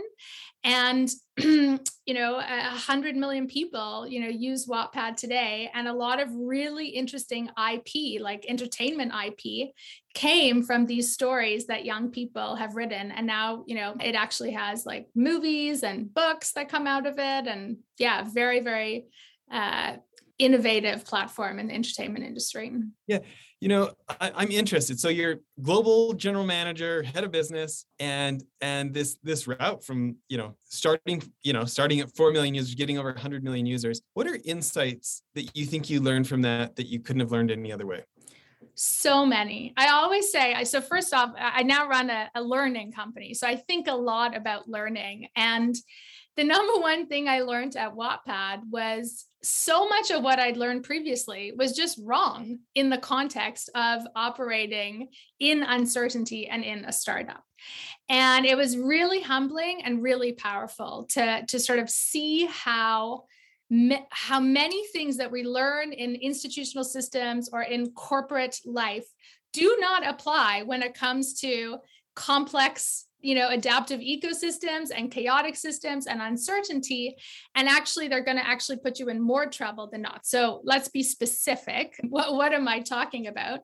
and 0.68 1.10
you 1.38 2.14
know 2.14 2.40
a 2.40 2.76
hundred 2.76 3.16
million 3.16 3.48
people 3.48 4.06
you 4.06 4.20
know 4.20 4.28
use 4.28 4.68
wattpad 4.68 5.16
today. 5.16 5.72
And 5.74 5.88
a 5.88 5.94
lot 5.94 6.20
of 6.20 6.30
really 6.34 6.88
interesting 6.88 7.50
ip 7.72 8.22
like 8.22 8.46
entertainment 8.48 9.14
ip 9.26 9.70
came 10.14 10.64
from 10.64 10.86
these 10.86 11.14
stories 11.14 11.68
that 11.68 11.86
young 11.86 12.12
people 12.12 12.56
have 12.56 12.76
written. 12.76 13.12
And 13.12 13.26
now 13.26 13.64
you 13.66 13.76
know 13.76 13.96
it 14.02 14.14
actually 14.14 14.52
has 14.52 14.86
like 14.86 15.08
movies 15.16 15.84
and 15.84 16.14
books 16.14 16.52
that 16.52 16.70
come 16.70 16.86
out 16.86 17.08
of 17.08 17.14
it. 17.18 17.48
And 17.48 17.78
yeah 17.98 18.26
very 18.28 18.60
very 18.60 19.06
uh, 19.52 19.98
innovative 20.38 21.06
platform 21.06 21.60
in 21.60 21.68
the 21.68 21.74
entertainment 21.74 22.26
industry. 22.26 22.72
Yeah 23.08 23.20
you 23.60 23.70
know 23.70 23.92
I, 24.08 24.44
am 24.44 24.52
interested. 24.52 25.00
So 25.00 25.10
you're 25.10 25.38
global 25.62 26.14
general 26.14 26.46
manager 26.46 27.04
head 27.04 27.24
of 27.24 27.32
business 27.32 27.86
and 28.00 28.44
and 28.62 28.94
this 28.94 29.18
this 29.24 29.48
route 29.48 29.84
from 29.84 30.18
you 30.30 30.38
know 30.38 30.56
starting 30.66 31.24
you 31.44 31.54
know 31.54 31.66
starting 31.66 32.00
at 32.00 32.16
4 32.16 32.32
million 32.32 32.54
users 32.54 32.76
getting 32.76 32.98
over 32.98 33.12
100 33.12 33.44
million 33.44 33.66
users. 33.66 34.02
What 34.14 34.28
are 34.28 34.38
insights 34.46 35.24
that 35.36 35.56
you 35.56 35.66
think 35.66 35.90
you 35.90 36.02
learned 36.02 36.28
from 36.28 36.42
that 36.44 36.76
that 36.76 36.88
you 36.88 37.00
couldn't 37.00 37.22
have 37.22 37.32
learned 37.32 37.52
any 37.52 37.72
other 37.72 37.88
way? 37.88 38.04
So 38.76 39.26
many. 39.26 39.74
I 39.76 39.90
always 39.90 40.32
say 40.32 40.64
so 40.64 40.82
first 40.82 41.14
off 41.14 41.32
i 41.38 41.64
now 41.64 41.88
run 41.88 42.10
a, 42.12 42.30
a 42.36 42.42
learning 42.42 42.92
company. 42.92 43.34
So 43.34 43.48
i 43.48 43.56
think 43.56 43.88
a 43.88 43.96
lot 43.96 44.36
about 44.36 44.70
learning. 44.70 45.30
And 45.36 45.76
the 46.36 46.44
number 46.44 46.74
one 46.80 47.08
thing 47.08 47.28
I 47.28 47.40
learned 47.40 47.76
at 47.76 47.96
Wattpad 47.96 48.62
was 48.70 49.26
so 49.48 49.88
much 49.88 50.12
of 50.12 50.24
what 50.24 50.40
I'd 50.40 50.58
learned 50.58 50.84
previously 50.84 51.54
was 51.56 51.76
just 51.76 52.00
wrong 52.04 52.60
in 52.76 52.90
the 52.90 52.98
context 52.98 53.70
of 53.76 54.04
operating 54.16 55.10
in 55.40 55.64
uncertainty 55.64 56.48
and 56.48 56.64
in 56.64 56.86
a 56.86 56.92
startup. 56.92 57.44
And 58.10 58.46
it 58.46 58.58
was 58.58 58.78
really 58.78 59.22
humbling 59.22 59.84
and 59.84 60.04
really 60.04 60.34
powerful 60.34 61.06
to, 61.12 61.46
to 61.48 61.60
sort 61.60 61.80
of 61.80 61.90
see 61.90 62.46
how 62.46 63.24
how 64.12 64.40
many 64.40 64.88
things 64.88 65.18
that 65.18 65.30
we 65.30 65.44
learn 65.44 65.92
in 65.92 66.16
institutional 66.16 66.86
systems 66.86 67.50
or 67.52 67.64
in 67.64 67.92
corporate 67.92 68.58
life 68.66 69.06
do 69.52 69.76
not 69.82 70.08
apply 70.08 70.64
when 70.64 70.82
it 70.82 70.94
comes 70.94 71.40
to 71.42 71.78
complex 72.18 73.06
you 73.22 73.36
know 73.36 73.50
adaptive 73.50 74.00
ecosystems 74.00 74.90
and 74.96 75.12
chaotic 75.12 75.56
systems 75.56 76.08
and 76.08 76.20
uncertainty 76.20 77.16
and 77.56 77.68
actually 77.68 78.08
they're 78.08 78.24
going 78.24 78.38
to 78.38 78.48
actually 78.48 78.78
put 78.78 79.00
you 79.00 79.10
in 79.10 79.22
more 79.22 79.46
trouble 79.48 79.88
than 79.92 80.02
not. 80.02 80.26
So 80.26 80.62
let's 80.64 80.88
be 80.90 81.04
specific. 81.04 81.96
What, 82.10 82.34
what 82.34 82.54
am 82.54 82.68
i 82.68 82.80
talking 82.80 83.28
about? 83.28 83.60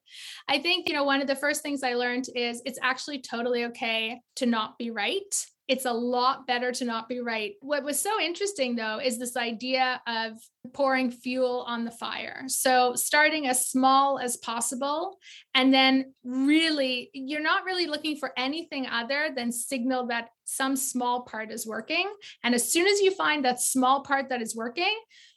I 0.47 0.59
think 0.59 0.87
you 0.87 0.93
know 0.93 1.03
one 1.03 1.21
of 1.21 1.27
the 1.27 1.35
first 1.35 1.63
things 1.63 1.81
i 1.81 1.93
learned 1.95 2.27
is 2.35 2.61
it's 2.65 2.79
actually 2.81 3.21
totally 3.21 3.65
okay 3.65 4.21
to 4.35 4.45
not 4.45 4.77
be 4.77 4.91
right 4.91 5.33
it's 5.67 5.85
a 5.85 5.93
lot 5.93 6.45
better 6.45 6.71
to 6.73 6.85
not 6.85 7.07
be 7.07 7.19
right. 7.19 7.53
What 7.61 7.83
was 7.83 7.99
so 7.99 8.19
interesting 8.19 8.75
though 8.75 8.99
is 8.99 9.17
this 9.17 9.37
idea 9.37 10.01
of 10.05 10.33
pouring 10.73 11.09
fuel 11.09 11.63
on 11.67 11.85
the 11.85 11.91
fire. 11.91 12.43
So 12.47 12.95
starting 12.95 13.47
as 13.47 13.67
small 13.67 14.19
as 14.19 14.37
possible 14.37 15.19
and 15.55 15.73
then 15.73 16.13
really 16.23 17.09
you're 17.13 17.41
not 17.41 17.63
really 17.63 17.87
looking 17.87 18.17
for 18.17 18.33
anything 18.37 18.87
other 18.87 19.29
than 19.35 19.51
signal 19.51 20.07
that 20.07 20.29
some 20.43 20.75
small 20.75 21.21
part 21.21 21.51
is 21.51 21.65
working 21.65 22.11
and 22.43 22.53
as 22.53 22.69
soon 22.69 22.87
as 22.87 22.99
you 22.99 23.11
find 23.11 23.45
that 23.45 23.61
small 23.61 24.01
part 24.01 24.29
that 24.29 24.41
is 24.41 24.55
working, 24.55 24.93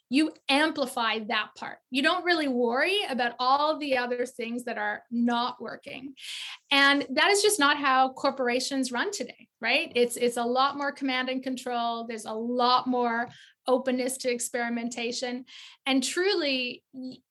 you 0.09 0.31
amplify 0.49 1.19
that 1.27 1.49
part. 1.57 1.79
You 1.91 2.01
don't 2.01 2.23
really 2.23 2.47
worry 2.47 2.99
about 3.09 3.33
all 3.39 3.77
the 3.77 3.97
other 3.97 4.25
things 4.25 4.63
that 4.63 4.77
are 4.77 5.03
not 5.11 5.61
working. 5.61 6.13
And 6.71 7.05
that 7.09 7.29
is 7.31 7.41
just 7.41 7.59
not 7.59 7.77
how 7.77 8.13
corporations 8.13 8.91
run 8.91 9.11
today, 9.11 9.47
right? 9.61 9.91
It's 9.95 10.15
it's 10.15 10.37
a 10.37 10.43
lot 10.43 10.77
more 10.77 10.91
command 10.91 11.29
and 11.29 11.43
control. 11.43 12.05
There's 12.07 12.25
a 12.25 12.33
lot 12.33 12.87
more 12.87 13.27
openness 13.67 14.17
to 14.17 14.31
experimentation 14.31 15.43
and 15.85 16.01
truly 16.01 16.83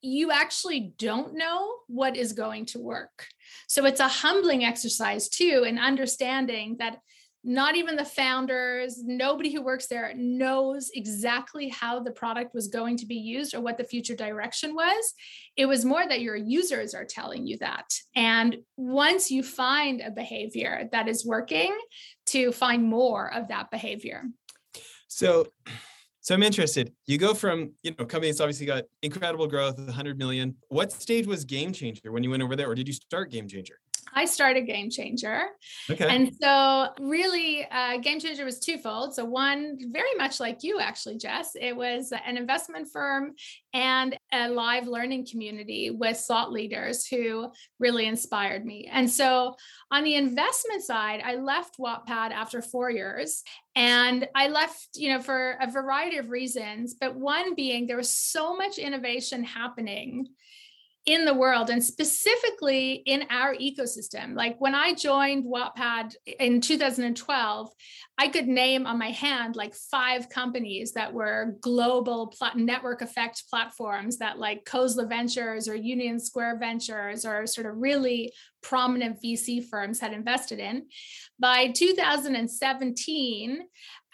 you 0.02 0.30
actually 0.30 0.92
don't 0.98 1.34
know 1.34 1.76
what 1.86 2.14
is 2.14 2.34
going 2.34 2.66
to 2.66 2.78
work. 2.78 3.26
So 3.68 3.86
it's 3.86 4.00
a 4.00 4.08
humbling 4.08 4.62
exercise 4.62 5.30
too 5.30 5.64
in 5.66 5.78
understanding 5.78 6.76
that 6.78 6.98
not 7.46 7.76
even 7.76 7.96
the 7.96 8.04
founders, 8.04 9.02
nobody 9.04 9.52
who 9.52 9.62
works 9.62 9.86
there 9.86 10.12
knows 10.16 10.90
exactly 10.94 11.68
how 11.68 12.00
the 12.00 12.10
product 12.10 12.54
was 12.54 12.66
going 12.66 12.96
to 12.98 13.06
be 13.06 13.14
used 13.14 13.54
or 13.54 13.60
what 13.60 13.78
the 13.78 13.84
future 13.84 14.16
direction 14.16 14.74
was. 14.74 15.14
It 15.56 15.66
was 15.66 15.84
more 15.84 16.06
that 16.06 16.20
your 16.20 16.36
users 16.36 16.92
are 16.92 17.04
telling 17.04 17.46
you 17.46 17.56
that. 17.58 17.86
And 18.16 18.58
once 18.76 19.30
you 19.30 19.42
find 19.44 20.00
a 20.00 20.10
behavior 20.10 20.88
that 20.90 21.08
is 21.08 21.24
working, 21.24 21.72
to 22.26 22.52
find 22.52 22.82
more 22.82 23.32
of 23.32 23.48
that 23.48 23.70
behavior. 23.70 24.24
So, 25.08 25.46
so 26.20 26.34
I'm 26.34 26.42
interested. 26.42 26.92
You 27.06 27.18
go 27.18 27.34
from, 27.34 27.72
you 27.82 27.94
know, 27.96 28.04
companies 28.04 28.40
obviously 28.40 28.66
got 28.66 28.84
incredible 29.02 29.46
growth, 29.46 29.78
100 29.78 30.18
million. 30.18 30.56
What 30.68 30.92
stage 30.92 31.26
was 31.26 31.44
Game 31.44 31.72
Changer 31.72 32.10
when 32.10 32.24
you 32.24 32.30
went 32.30 32.42
over 32.42 32.56
there, 32.56 32.68
or 32.68 32.74
did 32.74 32.88
you 32.88 32.94
start 32.94 33.30
Game 33.30 33.46
Changer? 33.46 33.78
I 34.16 34.24
started 34.24 34.62
Game 34.62 34.88
Changer. 34.88 35.42
Okay. 35.90 36.08
And 36.08 36.32
so, 36.40 36.88
really, 36.98 37.66
uh, 37.70 37.98
Game 37.98 38.18
Changer 38.18 38.46
was 38.46 38.58
twofold. 38.58 39.14
So, 39.14 39.26
one, 39.26 39.76
very 39.92 40.14
much 40.16 40.40
like 40.40 40.62
you, 40.62 40.80
actually, 40.80 41.18
Jess, 41.18 41.54
it 41.54 41.76
was 41.76 42.12
an 42.12 42.38
investment 42.38 42.88
firm 42.90 43.34
and 43.74 44.16
a 44.32 44.48
live 44.48 44.86
learning 44.86 45.26
community 45.30 45.90
with 45.90 46.16
thought 46.16 46.50
leaders 46.50 47.06
who 47.06 47.52
really 47.78 48.06
inspired 48.06 48.64
me. 48.64 48.88
And 48.90 49.10
so, 49.10 49.54
on 49.90 50.02
the 50.02 50.14
investment 50.14 50.82
side, 50.82 51.20
I 51.22 51.34
left 51.34 51.76
Wattpad 51.78 52.30
after 52.30 52.62
four 52.62 52.90
years. 52.90 53.42
And 53.74 54.26
I 54.34 54.48
left, 54.48 54.88
you 54.94 55.10
know, 55.10 55.20
for 55.20 55.58
a 55.60 55.70
variety 55.70 56.16
of 56.16 56.30
reasons, 56.30 56.94
but 56.98 57.14
one 57.14 57.54
being 57.54 57.86
there 57.86 57.98
was 57.98 58.14
so 58.14 58.56
much 58.56 58.78
innovation 58.78 59.44
happening 59.44 60.28
in 61.06 61.24
the 61.24 61.32
world 61.32 61.70
and 61.70 61.82
specifically 61.82 62.94
in 63.06 63.24
our 63.30 63.54
ecosystem. 63.54 64.34
Like 64.34 64.56
when 64.60 64.74
I 64.74 64.92
joined 64.92 65.44
Wattpad 65.44 66.16
in 66.40 66.60
2012, 66.60 67.70
I 68.18 68.28
could 68.28 68.48
name 68.48 68.86
on 68.86 68.98
my 68.98 69.12
hand 69.12 69.54
like 69.54 69.74
five 69.74 70.28
companies 70.28 70.92
that 70.92 71.12
were 71.12 71.54
global 71.60 72.26
plat- 72.26 72.56
network 72.56 73.02
effect 73.02 73.44
platforms 73.48 74.18
that 74.18 74.40
like 74.40 74.64
Khosla 74.64 75.08
Ventures 75.08 75.68
or 75.68 75.76
Union 75.76 76.18
Square 76.18 76.58
Ventures 76.58 77.24
or 77.24 77.46
sort 77.46 77.68
of 77.68 77.76
really 77.76 78.32
prominent 78.68 79.22
VC 79.22 79.64
firms 79.64 80.00
had 80.00 80.12
invested 80.12 80.58
in. 80.58 80.86
By 81.38 81.68
2017, 81.68 83.60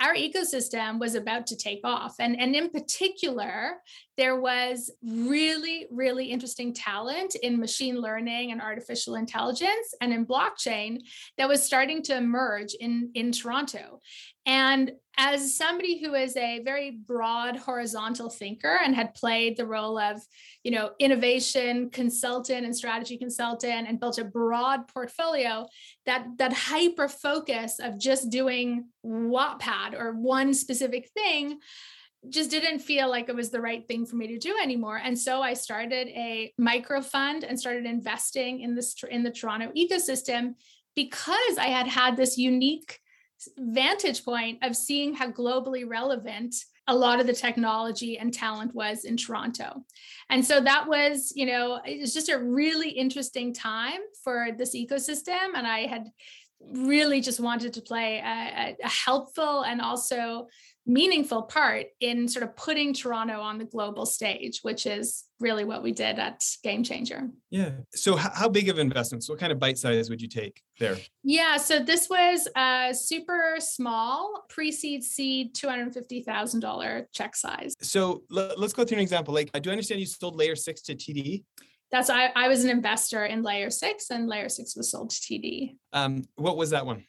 our 0.00 0.14
ecosystem 0.14 0.98
was 0.98 1.14
about 1.14 1.46
to 1.46 1.56
take 1.56 1.80
off. 1.84 2.16
And, 2.18 2.38
and 2.38 2.54
in 2.54 2.68
particular, 2.68 3.76
there 4.18 4.38
was 4.38 4.90
really, 5.02 5.86
really 5.90 6.26
interesting 6.26 6.74
talent 6.74 7.34
in 7.36 7.58
machine 7.58 7.96
learning 7.96 8.52
and 8.52 8.60
artificial 8.60 9.14
intelligence 9.14 9.94
and 10.00 10.12
in 10.12 10.26
blockchain 10.26 10.98
that 11.38 11.48
was 11.48 11.64
starting 11.64 12.02
to 12.02 12.16
emerge 12.16 12.74
in, 12.74 13.10
in 13.14 13.32
Toronto. 13.32 14.00
And 14.44 14.92
as 15.18 15.56
somebody 15.56 16.02
who 16.02 16.14
is 16.14 16.36
a 16.36 16.60
very 16.60 16.90
broad 16.90 17.56
horizontal 17.56 18.30
thinker 18.30 18.78
and 18.82 18.94
had 18.94 19.14
played 19.14 19.56
the 19.56 19.66
role 19.66 19.98
of, 19.98 20.22
you 20.64 20.70
know, 20.70 20.92
innovation 20.98 21.90
consultant 21.90 22.64
and 22.64 22.74
strategy 22.74 23.18
consultant 23.18 23.88
and 23.88 24.00
built 24.00 24.18
a 24.18 24.24
broad 24.24 24.88
portfolio, 24.88 25.66
that 26.06 26.26
that 26.38 26.52
hyper 26.52 27.08
focus 27.08 27.78
of 27.78 27.98
just 27.98 28.30
doing 28.30 28.86
Wattpad 29.04 29.98
or 29.98 30.12
one 30.12 30.54
specific 30.54 31.10
thing 31.10 31.58
just 32.28 32.50
didn't 32.50 32.78
feel 32.78 33.10
like 33.10 33.28
it 33.28 33.34
was 33.34 33.50
the 33.50 33.60
right 33.60 33.86
thing 33.88 34.06
for 34.06 34.16
me 34.16 34.28
to 34.28 34.38
do 34.38 34.56
anymore. 34.62 35.00
And 35.02 35.18
so 35.18 35.42
i 35.42 35.54
started 35.54 36.08
a 36.08 36.52
micro 36.56 37.02
fund 37.02 37.44
and 37.44 37.58
started 37.58 37.84
investing 37.84 38.60
in 38.60 38.74
this 38.74 38.94
in 39.10 39.22
the 39.22 39.30
toronto 39.30 39.72
ecosystem 39.76 40.54
because 40.94 41.58
i 41.58 41.66
had 41.66 41.86
had 41.86 42.16
this 42.16 42.38
unique 42.38 43.01
vantage 43.58 44.24
point 44.24 44.58
of 44.62 44.76
seeing 44.76 45.14
how 45.14 45.30
globally 45.30 45.88
relevant 45.88 46.54
a 46.88 46.94
lot 46.94 47.20
of 47.20 47.26
the 47.26 47.32
technology 47.32 48.18
and 48.18 48.34
talent 48.34 48.74
was 48.74 49.04
in 49.04 49.16
Toronto. 49.16 49.84
And 50.30 50.44
so 50.44 50.60
that 50.60 50.88
was, 50.88 51.32
you 51.36 51.46
know, 51.46 51.80
it 51.84 52.00
was 52.00 52.12
just 52.12 52.28
a 52.28 52.38
really 52.38 52.90
interesting 52.90 53.54
time 53.54 54.00
for 54.24 54.48
this 54.58 54.74
ecosystem. 54.74 55.54
And 55.54 55.66
I 55.66 55.86
had 55.86 56.10
really 56.70 57.20
just 57.20 57.40
wanted 57.40 57.74
to 57.74 57.82
play 57.82 58.18
a, 58.18 58.76
a 58.82 58.88
helpful 58.88 59.62
and 59.62 59.80
also 59.80 60.48
meaningful 60.84 61.42
part 61.42 61.86
in 62.00 62.26
sort 62.26 62.42
of 62.42 62.56
putting 62.56 62.92
Toronto 62.92 63.40
on 63.40 63.58
the 63.58 63.64
global 63.64 64.04
stage, 64.04 64.60
which 64.62 64.84
is 64.84 65.24
really 65.38 65.64
what 65.64 65.82
we 65.82 65.92
did 65.92 66.18
at 66.18 66.44
Game 66.62 66.82
Changer. 66.82 67.28
Yeah. 67.50 67.70
So, 67.94 68.16
how 68.16 68.48
big 68.48 68.68
of 68.68 68.78
investments? 68.78 69.28
What 69.28 69.38
kind 69.38 69.52
of 69.52 69.58
bite 69.58 69.78
size 69.78 70.10
would 70.10 70.20
you 70.20 70.28
take 70.28 70.60
there? 70.78 70.96
Yeah. 71.22 71.56
So, 71.56 71.78
this 71.78 72.08
was 72.08 72.48
a 72.56 72.92
super 72.92 73.56
small 73.58 74.44
pre 74.48 74.72
seed 74.72 75.04
seed 75.04 75.54
$250,000 75.54 77.06
check 77.12 77.36
size. 77.36 77.74
So, 77.80 78.22
let's 78.30 78.72
go 78.72 78.84
through 78.84 78.98
an 78.98 79.02
example. 79.02 79.34
Like, 79.34 79.50
I 79.54 79.60
do 79.60 79.70
I 79.70 79.72
understand 79.72 80.00
you 80.00 80.06
sold 80.06 80.36
layer 80.36 80.56
six 80.56 80.82
to 80.82 80.94
TD? 80.94 81.44
That's 81.92 82.08
I, 82.10 82.32
I 82.34 82.48
was 82.48 82.64
an 82.64 82.70
investor 82.70 83.26
in 83.26 83.42
layer 83.42 83.70
six, 83.70 84.10
and 84.10 84.26
layer 84.26 84.48
six 84.48 84.74
was 84.74 84.90
sold 84.90 85.10
to 85.10 85.16
TD. 85.16 85.76
Um, 85.92 86.24
what 86.36 86.56
was 86.56 86.70
that 86.70 86.86
one? 86.86 87.04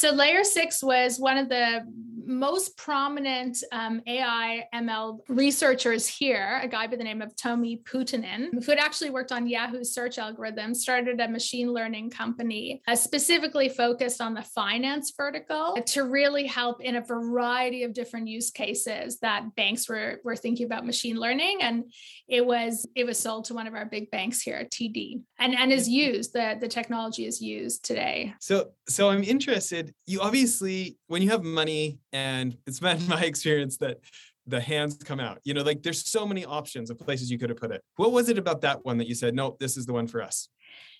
So 0.00 0.12
layer 0.12 0.44
six 0.44 0.82
was 0.82 1.20
one 1.20 1.36
of 1.36 1.50
the 1.50 1.84
most 2.30 2.76
prominent 2.76 3.62
um, 3.72 4.00
AI 4.06 4.64
ML 4.74 5.18
researchers 5.28 6.06
here, 6.06 6.60
a 6.62 6.68
guy 6.68 6.86
by 6.86 6.96
the 6.96 7.04
name 7.04 7.20
of 7.20 7.34
Tomi 7.36 7.82
Poutanen, 7.84 8.48
who 8.52 8.70
had 8.70 8.78
actually 8.78 9.10
worked 9.10 9.32
on 9.32 9.46
Yahoo's 9.46 9.92
search 9.92 10.16
algorithm, 10.16 10.74
started 10.74 11.20
a 11.20 11.28
machine 11.28 11.72
learning 11.72 12.08
company 12.08 12.80
uh, 12.86 12.94
specifically 12.94 13.68
focused 13.68 14.20
on 14.20 14.32
the 14.32 14.42
finance 14.42 15.12
vertical 15.16 15.76
to 15.86 16.04
really 16.04 16.46
help 16.46 16.80
in 16.80 16.96
a 16.96 17.00
variety 17.00 17.82
of 17.82 17.92
different 17.92 18.28
use 18.28 18.50
cases 18.50 19.18
that 19.20 19.54
banks 19.56 19.88
were, 19.88 20.20
were 20.24 20.36
thinking 20.36 20.66
about 20.66 20.86
machine 20.86 21.16
learning. 21.16 21.58
And 21.60 21.92
it 22.28 22.46
was 22.46 22.88
it 22.94 23.04
was 23.04 23.18
sold 23.18 23.46
to 23.46 23.54
one 23.54 23.66
of 23.66 23.74
our 23.74 23.86
big 23.86 24.10
banks 24.10 24.40
here 24.40 24.64
TD 24.64 25.20
and, 25.38 25.54
and 25.54 25.72
is 25.72 25.88
used, 25.88 26.32
the, 26.32 26.56
the 26.60 26.68
technology 26.68 27.26
is 27.26 27.40
used 27.42 27.84
today. 27.84 28.34
So 28.40 28.70
so 28.88 29.10
I'm 29.10 29.24
interested. 29.24 29.89
You 30.06 30.20
obviously, 30.20 30.96
when 31.06 31.22
you 31.22 31.30
have 31.30 31.42
money, 31.42 31.98
and 32.12 32.56
it's 32.66 32.80
been 32.80 33.06
my 33.08 33.22
experience 33.22 33.76
that 33.78 33.98
the 34.46 34.60
hands 34.60 34.96
come 34.96 35.20
out. 35.20 35.38
You 35.44 35.54
know, 35.54 35.62
like 35.62 35.82
there's 35.82 36.10
so 36.10 36.26
many 36.26 36.44
options 36.44 36.90
of 36.90 36.98
places 36.98 37.30
you 37.30 37.38
could 37.38 37.50
have 37.50 37.58
put 37.58 37.70
it. 37.70 37.82
What 37.96 38.12
was 38.12 38.28
it 38.28 38.38
about 38.38 38.60
that 38.62 38.84
one 38.84 38.98
that 38.98 39.06
you 39.06 39.14
said, 39.14 39.34
no, 39.34 39.56
this 39.60 39.76
is 39.76 39.86
the 39.86 39.92
one 39.92 40.06
for 40.06 40.22
us? 40.22 40.48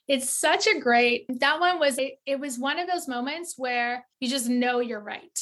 It's 0.09 0.31
such 0.31 0.67
a 0.67 0.81
great, 0.81 1.27
that 1.41 1.61
one 1.61 1.79
was, 1.79 1.99
it, 1.99 2.15
it 2.27 2.41
was 2.41 2.59
one 2.59 2.79
of 2.79 2.89
those 2.89 3.07
moments 3.07 3.55
where 3.57 4.07
you 4.19 4.29
just 4.29 4.49
know 4.49 4.81
you're 4.81 5.01
right. 5.01 5.39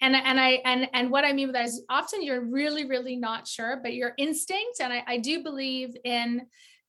And, 0.00 0.14
and 0.14 0.40
I 0.40 0.62
and 0.64 0.88
and 0.92 1.10
what 1.10 1.24
I 1.24 1.32
mean 1.32 1.48
by 1.48 1.52
that 1.52 1.66
is 1.66 1.82
often 1.88 2.22
you're 2.22 2.44
really, 2.44 2.86
really 2.86 3.16
not 3.16 3.46
sure, 3.46 3.78
but 3.82 3.94
your 3.94 4.12
instinct, 4.16 4.80
and 4.80 4.92
I, 4.92 5.02
I 5.06 5.18
do 5.18 5.42
believe 5.42 5.96
in 6.04 6.46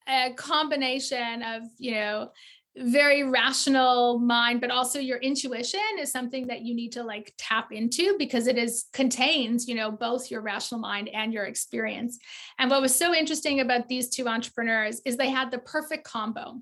a 0.08 0.34
combination 0.36 1.44
of, 1.44 1.64
you 1.78 1.92
know, 1.92 2.32
very 2.80 3.24
rational 3.24 4.20
mind 4.20 4.62
but 4.62 4.70
also 4.70 5.00
your 5.00 5.18
intuition 5.18 5.80
is 6.00 6.12
something 6.12 6.48
that 6.48 6.62
you 6.62 6.76
need 6.76 6.92
to 6.92 7.04
like 7.04 7.34
tap 7.38 7.72
into 7.72 8.16
because 8.20 8.48
it 8.48 8.58
is 8.58 8.86
contains 8.94 9.68
you 9.68 9.76
know 9.76 9.92
both 9.92 10.30
your 10.30 10.42
rational 10.42 10.80
mind 10.80 11.10
and 11.10 11.34
your 11.34 11.46
experience. 11.46 12.20
And 12.60 12.70
what 12.70 12.82
was 12.82 12.96
so 12.96 13.14
interesting 13.14 13.60
about 13.60 13.88
these 13.88 14.10
two 14.10 14.28
entrepreneurs 14.28 15.02
is 15.06 15.18
they 15.18 15.30
had 15.30 15.52
the 15.52 15.60
perfect 15.60 16.04
combo 16.04 16.62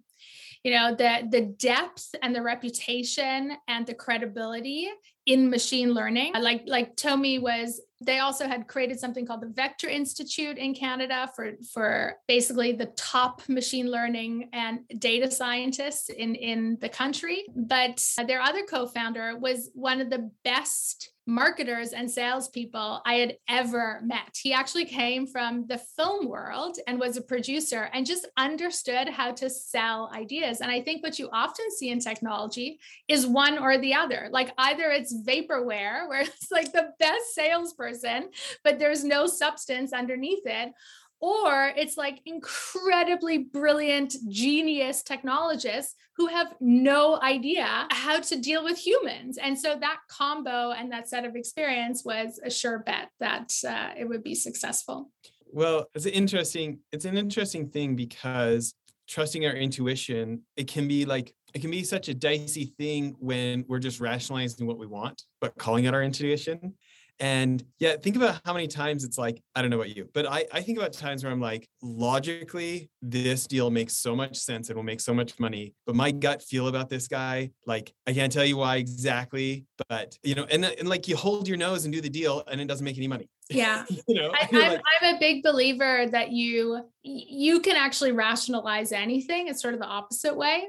you 0.66 0.72
know 0.72 0.96
the 0.96 1.28
the 1.30 1.42
depth 1.42 2.16
and 2.24 2.36
the 2.36 2.42
reputation 2.42 3.56
and 3.68 3.86
the 3.86 3.94
credibility 3.94 4.90
in 5.28 5.48
machine 5.48 5.94
learning. 5.94 6.36
Uh, 6.36 6.42
like 6.42 6.64
like 6.66 6.96
tomi 6.96 7.38
was 7.38 7.80
they 8.02 8.18
also 8.18 8.48
had 8.48 8.68
created 8.68 9.00
something 9.00 9.28
called 9.28 9.42
the 9.42 9.48
vector 9.48 9.88
institute 9.88 10.58
in 10.58 10.74
canada 10.74 11.30
for 11.36 11.52
for 11.72 12.16
basically 12.28 12.72
the 12.72 12.88
top 12.98 13.48
machine 13.48 13.90
learning 13.92 14.50
and 14.54 14.80
data 14.98 15.30
scientists 15.30 16.10
in 16.10 16.34
in 16.34 16.80
the 16.82 16.90
country. 16.90 17.46
But 17.56 18.04
their 18.26 18.42
other 18.42 18.64
co-founder 18.64 19.38
was 19.38 19.70
one 19.76 20.02
of 20.02 20.10
the 20.10 20.32
best 20.44 21.12
marketers 21.28 21.94
and 21.94 22.10
salespeople 22.10 23.02
I 23.06 23.16
had 23.16 23.38
ever 23.50 24.00
met. 24.04 24.38
He 24.40 24.54
actually 24.54 24.86
came 24.86 25.26
from 25.26 25.66
the 25.68 25.78
film 25.78 26.28
world 26.28 26.78
and 26.88 27.00
was 27.00 27.18
a 27.18 27.22
producer 27.22 27.90
and 27.94 28.06
just 28.06 28.28
understood 28.38 29.10
how 29.10 29.32
to 29.34 29.50
sell 29.50 30.12
ideas. 30.14 30.62
And 30.62 30.70
I 30.70 30.82
think 30.82 31.02
what 31.02 31.18
you 31.18 31.30
often 31.32 31.72
see 31.72 31.90
in 31.90 32.00
technology 32.00 32.80
is 33.08 33.26
one 33.26 33.58
or 33.58 33.78
the 33.78 33.96
other. 33.96 34.28
Like 34.32 34.54
either 34.58 34.90
it's 34.92 35.16
vaporware, 35.16 36.08
where 36.08 36.22
it's 36.22 36.52
like 36.52 36.72
the 36.72 36.94
best 37.00 37.34
salesperson, 37.34 38.30
but 38.64 38.78
there's 38.78 39.04
no 39.04 39.26
substance 39.26 39.94
underneath 39.94 40.46
it, 40.46 40.74
or 41.22 41.72
it's 41.76 41.98
like 41.98 42.22
incredibly 42.26 43.38
brilliant 43.40 44.16
genius 44.30 45.02
technologists 45.04 45.96
who 46.18 46.28
have 46.28 46.54
no 46.60 47.20
idea 47.22 47.88
how 47.92 48.20
to 48.20 48.40
deal 48.40 48.64
with 48.64 48.78
humans. 48.78 49.38
And 49.38 49.58
so 49.58 49.78
that 49.80 50.00
combo 50.10 50.72
and 50.72 50.92
that 50.92 51.10
set 51.10 51.26
of 51.26 51.36
experience 51.36 52.04
was 52.06 52.40
a 52.44 52.50
sure 52.50 52.80
bet 52.80 53.10
that 53.20 53.52
uh, 53.68 53.90
it 53.98 54.08
would 54.08 54.24
be 54.24 54.36
successful. 54.36 55.12
Well 55.52 55.88
it's 55.94 56.06
interesting 56.06 56.80
it's 56.92 57.06
an 57.06 57.18
interesting 57.18 57.70
thing 57.70 57.96
because 57.96 58.74
trusting 59.08 59.46
our 59.46 59.54
intuition 59.54 60.42
it 60.58 60.68
can 60.68 60.88
be 60.88 61.06
like 61.06 61.34
it 61.54 61.62
can 61.62 61.72
be 61.72 61.84
such 61.84 62.10
a 62.10 62.14
dicey 62.14 62.74
thing 62.78 63.16
when 63.20 63.64
we're 63.68 63.80
just 63.80 64.02
rationalizing 64.02 64.68
what 64.68 64.78
we 64.78 64.88
want 64.88 65.24
but 65.40 65.56
calling 65.58 65.88
out 65.88 65.94
our 65.94 66.04
intuition 66.04 66.74
and 67.20 67.64
yeah, 67.80 67.96
think 67.96 68.16
about 68.16 68.42
how 68.46 68.54
many 68.54 68.68
times 68.68 69.04
it's 69.04 69.18
like, 69.18 69.42
I 69.56 69.62
don't 69.62 69.72
know 69.72 69.78
about 69.78 69.96
you, 69.96 70.10
but 70.14 70.26
I, 70.30 70.46
I 70.52 70.62
think 70.62 70.78
about 70.78 70.94
times 70.94 71.24
where 71.24 71.32
I'm 71.32 71.40
like, 71.40 71.68
logically, 71.82 72.90
this 73.02 73.48
deal 73.48 73.70
makes 73.70 73.98
so 73.98 74.16
much 74.16 74.38
sense 74.38 74.70
and 74.70 74.76
will 74.76 74.84
make 74.84 75.00
so 75.00 75.14
much 75.14 75.40
money. 75.40 75.74
But 75.86 75.96
my 75.96 76.12
gut 76.12 76.42
feel 76.42 76.68
about 76.68 76.90
this 76.90 77.08
guy, 77.08 77.52
like, 77.66 77.94
I 78.06 78.14
can't 78.14 78.32
tell 78.32 78.44
you 78.44 78.58
why 78.58 78.78
exactly, 78.78 79.66
but 79.88 80.18
you 80.24 80.36
know, 80.36 80.46
and, 80.52 80.66
and 80.66 80.90
like 80.90 81.08
you 81.08 81.16
hold 81.16 81.48
your 81.48 81.58
nose 81.58 81.86
and 81.86 81.94
do 81.94 82.02
the 82.02 82.10
deal 82.10 82.44
and 82.52 82.60
it 82.60 82.68
doesn't 82.68 82.84
make 82.86 82.98
any 82.98 83.08
money. 83.08 83.30
Yeah. 83.50 83.86
you 84.08 84.16
know, 84.16 84.32
I, 84.34 84.48
am 84.52 84.60
like, 84.60 84.82
I'm 85.02 85.16
a 85.16 85.20
big 85.20 85.44
believer 85.44 86.08
that 86.08 86.32
you 86.32 86.82
you 87.04 87.60
can 87.60 87.76
actually 87.76 88.12
rationalize 88.12 88.92
anything. 88.92 89.48
It's 89.48 89.62
sort 89.62 89.74
of 89.74 89.80
the 89.80 89.86
opposite 89.86 90.36
way 90.36 90.66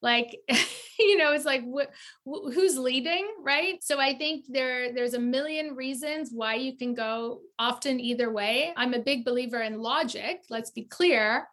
like 0.00 0.36
you 0.98 1.16
know 1.16 1.32
it's 1.32 1.44
like 1.44 1.62
wh- 1.62 1.90
wh- 2.28 2.52
who's 2.52 2.76
leading 2.78 3.28
right? 3.42 3.82
So 3.82 3.98
i 3.98 4.14
think 4.14 4.44
there 4.48 4.92
there's 4.92 5.14
a 5.14 5.20
million 5.20 5.74
reasons 5.74 6.30
why 6.32 6.54
you 6.54 6.76
can 6.76 6.94
go 6.94 7.40
often 7.58 7.98
either 7.98 8.32
way. 8.32 8.72
I'm 8.76 8.94
a 8.94 9.00
big 9.00 9.24
believer 9.24 9.60
in 9.60 9.80
logic 9.80 10.42
let's 10.50 10.70
be 10.70 10.82
clear 10.84 11.48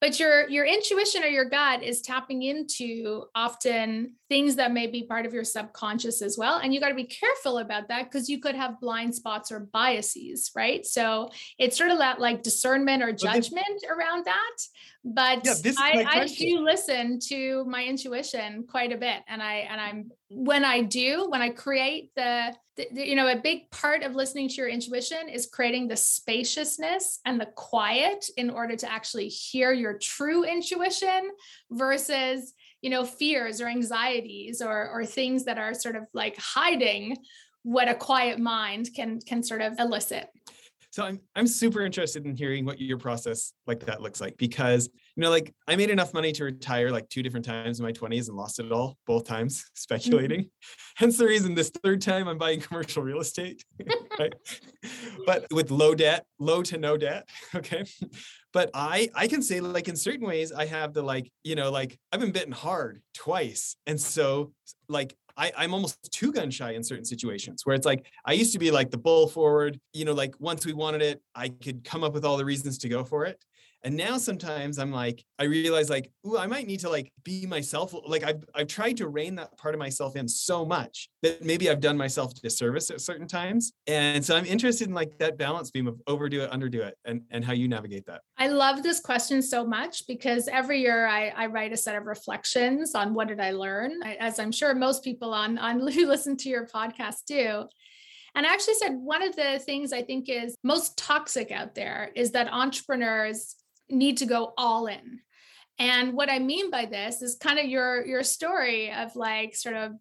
but 0.00 0.20
your 0.20 0.48
your 0.48 0.64
intuition 0.64 1.24
or 1.24 1.26
your 1.26 1.48
gut 1.48 1.82
is 1.82 2.00
tapping 2.00 2.42
into 2.42 3.24
often 3.34 4.14
things 4.28 4.56
that 4.56 4.72
may 4.72 4.86
be 4.86 5.04
part 5.04 5.26
of 5.26 5.32
your 5.32 5.44
subconscious 5.44 6.22
as 6.22 6.36
well 6.38 6.58
and 6.58 6.72
you 6.72 6.80
got 6.80 6.90
to 6.90 6.94
be 6.94 7.04
careful 7.04 7.58
about 7.58 7.88
that 7.88 8.04
because 8.04 8.28
you 8.28 8.40
could 8.40 8.54
have 8.54 8.80
blind 8.80 9.14
spots 9.14 9.50
or 9.50 9.60
biases 9.60 10.50
right? 10.54 10.86
So 10.86 11.30
it's 11.58 11.76
sort 11.76 11.90
of 11.90 11.98
that 11.98 12.20
like 12.20 12.42
discernment 12.42 13.02
or 13.02 13.12
judgment 13.12 13.84
around 13.88 14.26
that 14.26 14.56
but 15.04 15.44
yeah, 15.44 15.72
I, 15.78 16.04
I 16.06 16.26
do 16.26 16.60
listen 16.60 17.18
to 17.28 17.64
my 17.66 17.82
intuition 17.88 18.64
quite 18.68 18.92
a 18.92 18.96
bit. 18.96 19.22
And 19.26 19.42
i 19.42 19.54
and 19.70 19.80
i'm 19.80 20.10
when 20.28 20.64
i 20.64 20.82
do 20.82 21.26
when 21.28 21.40
i 21.40 21.48
create 21.48 22.10
the, 22.14 22.54
the, 22.76 22.86
you 22.92 23.16
know 23.16 23.28
a 23.28 23.36
big 23.36 23.70
part 23.70 24.02
of 24.02 24.14
listening 24.14 24.48
to 24.48 24.54
your 24.56 24.68
intuition 24.68 25.28
is 25.28 25.46
creating 25.46 25.88
the 25.88 25.96
spaciousness 25.96 27.20
and 27.24 27.40
the 27.40 27.46
quiet 27.56 28.26
in 28.36 28.50
order 28.50 28.76
to 28.76 28.90
actually 28.90 29.28
hear 29.28 29.72
your 29.72 29.98
true 29.98 30.44
intuition 30.44 31.30
versus 31.70 32.52
you 32.82 32.90
know 32.90 33.04
fears 33.04 33.60
or 33.60 33.68
anxieties 33.68 34.60
or 34.60 34.88
or 34.90 35.04
things 35.04 35.44
that 35.44 35.58
are 35.58 35.74
sort 35.74 35.96
of 35.96 36.04
like 36.12 36.36
hiding 36.38 37.16
what 37.62 37.88
a 37.88 37.94
quiet 37.94 38.38
mind 38.38 38.88
can 38.94 39.20
can 39.20 39.42
sort 39.42 39.62
of 39.62 39.78
elicit 39.78 40.28
so 40.98 41.04
I'm 41.04 41.20
I'm 41.36 41.46
super 41.46 41.82
interested 41.82 42.26
in 42.26 42.34
hearing 42.34 42.64
what 42.64 42.80
your 42.80 42.98
process 42.98 43.52
like 43.68 43.86
that 43.86 44.02
looks 44.02 44.20
like 44.20 44.36
because 44.36 44.90
you 45.14 45.22
know 45.22 45.30
like 45.30 45.54
I 45.68 45.76
made 45.76 45.90
enough 45.90 46.12
money 46.12 46.32
to 46.32 46.42
retire 46.42 46.90
like 46.90 47.08
two 47.08 47.22
different 47.22 47.46
times 47.46 47.78
in 47.78 47.86
my 47.86 47.92
20s 47.92 48.26
and 48.26 48.36
lost 48.36 48.58
it 48.58 48.72
all 48.72 48.96
both 49.06 49.24
times 49.24 49.64
speculating. 49.74 50.40
Mm-hmm. 50.40 50.94
Hence 50.96 51.16
the 51.16 51.26
reason 51.26 51.54
this 51.54 51.70
third 51.84 52.00
time 52.00 52.26
I'm 52.26 52.36
buying 52.36 52.60
commercial 52.60 53.04
real 53.04 53.20
estate. 53.20 53.62
right? 54.18 54.34
but 55.24 55.46
with 55.52 55.70
low 55.70 55.94
debt, 55.94 56.26
low 56.40 56.62
to 56.62 56.76
no 56.76 56.96
debt, 56.96 57.28
okay? 57.54 57.84
But 58.52 58.70
I 58.74 59.08
I 59.14 59.28
can 59.28 59.40
say 59.40 59.60
like 59.60 59.86
in 59.86 59.94
certain 59.94 60.26
ways 60.26 60.50
I 60.50 60.66
have 60.66 60.94
the 60.94 61.02
like, 61.02 61.30
you 61.44 61.54
know, 61.54 61.70
like 61.70 61.96
I've 62.10 62.18
been 62.18 62.32
bitten 62.32 62.50
hard 62.50 63.02
twice. 63.14 63.76
And 63.86 64.00
so 64.00 64.52
like 64.88 65.14
I, 65.38 65.52
I'm 65.56 65.72
almost 65.72 65.96
too 66.12 66.32
gun 66.32 66.50
shy 66.50 66.72
in 66.72 66.82
certain 66.82 67.04
situations 67.04 67.64
where 67.64 67.76
it's 67.76 67.86
like 67.86 68.06
I 68.26 68.32
used 68.32 68.52
to 68.54 68.58
be 68.58 68.72
like 68.72 68.90
the 68.90 68.98
bull 68.98 69.28
forward, 69.28 69.80
you 69.92 70.04
know, 70.04 70.12
like 70.12 70.34
once 70.40 70.66
we 70.66 70.72
wanted 70.72 71.00
it, 71.00 71.22
I 71.34 71.48
could 71.48 71.84
come 71.84 72.02
up 72.02 72.12
with 72.12 72.24
all 72.24 72.36
the 72.36 72.44
reasons 72.44 72.76
to 72.78 72.88
go 72.88 73.04
for 73.04 73.24
it. 73.24 73.42
And 73.88 73.96
now 73.96 74.18
sometimes 74.18 74.78
I'm 74.78 74.92
like, 74.92 75.24
I 75.38 75.44
realize 75.44 75.88
like, 75.88 76.12
ooh, 76.26 76.36
I 76.36 76.46
might 76.46 76.66
need 76.66 76.80
to 76.80 76.90
like 76.90 77.10
be 77.24 77.46
myself. 77.46 77.94
Like 78.06 78.22
I've 78.22 78.44
I've 78.54 78.66
tried 78.66 78.98
to 78.98 79.08
rein 79.08 79.36
that 79.36 79.56
part 79.56 79.74
of 79.74 79.78
myself 79.78 80.14
in 80.14 80.28
so 80.28 80.66
much 80.66 81.08
that 81.22 81.42
maybe 81.42 81.70
I've 81.70 81.80
done 81.80 81.96
myself 81.96 82.34
disservice 82.34 82.90
at 82.90 83.00
certain 83.00 83.26
times. 83.26 83.72
And 83.86 84.22
so 84.22 84.36
I'm 84.36 84.44
interested 84.44 84.88
in 84.88 84.92
like 84.92 85.16
that 85.20 85.38
balance 85.38 85.70
beam 85.70 85.86
of 85.86 86.02
overdo 86.06 86.42
it, 86.42 86.50
underdo 86.50 86.80
it, 86.80 86.98
and, 87.06 87.22
and 87.30 87.42
how 87.42 87.54
you 87.54 87.66
navigate 87.66 88.04
that. 88.04 88.20
I 88.36 88.48
love 88.48 88.82
this 88.82 89.00
question 89.00 89.40
so 89.40 89.64
much 89.64 90.06
because 90.06 90.48
every 90.48 90.82
year 90.82 91.06
I, 91.06 91.28
I 91.28 91.46
write 91.46 91.72
a 91.72 91.76
set 91.78 91.96
of 91.96 92.04
reflections 92.04 92.94
on 92.94 93.14
what 93.14 93.28
did 93.28 93.40
I 93.40 93.52
learn, 93.52 94.02
as 94.02 94.38
I'm 94.38 94.52
sure 94.52 94.74
most 94.74 95.02
people 95.02 95.32
on, 95.32 95.56
on 95.56 95.80
who 95.92 96.06
listen 96.06 96.36
to 96.36 96.50
your 96.50 96.66
podcast 96.66 97.24
do. 97.26 97.64
And 98.34 98.46
I 98.46 98.52
actually 98.52 98.74
said 98.74 98.92
one 98.92 99.22
of 99.22 99.34
the 99.34 99.58
things 99.58 99.92
I 99.92 100.02
think 100.02 100.28
is 100.28 100.54
most 100.62 100.96
toxic 100.98 101.50
out 101.50 101.74
there 101.74 102.10
is 102.14 102.32
that 102.32 102.52
entrepreneurs 102.52 103.56
need 103.90 104.18
to 104.18 104.26
go 104.26 104.52
all 104.56 104.86
in. 104.86 105.20
And 105.80 106.14
what 106.14 106.28
I 106.28 106.40
mean 106.40 106.70
by 106.70 106.86
this 106.86 107.22
is 107.22 107.36
kind 107.36 107.58
of 107.58 107.66
your 107.66 108.04
your 108.04 108.24
story 108.24 108.92
of 108.92 109.14
like 109.14 109.54
sort 109.54 109.76
of 109.76 109.92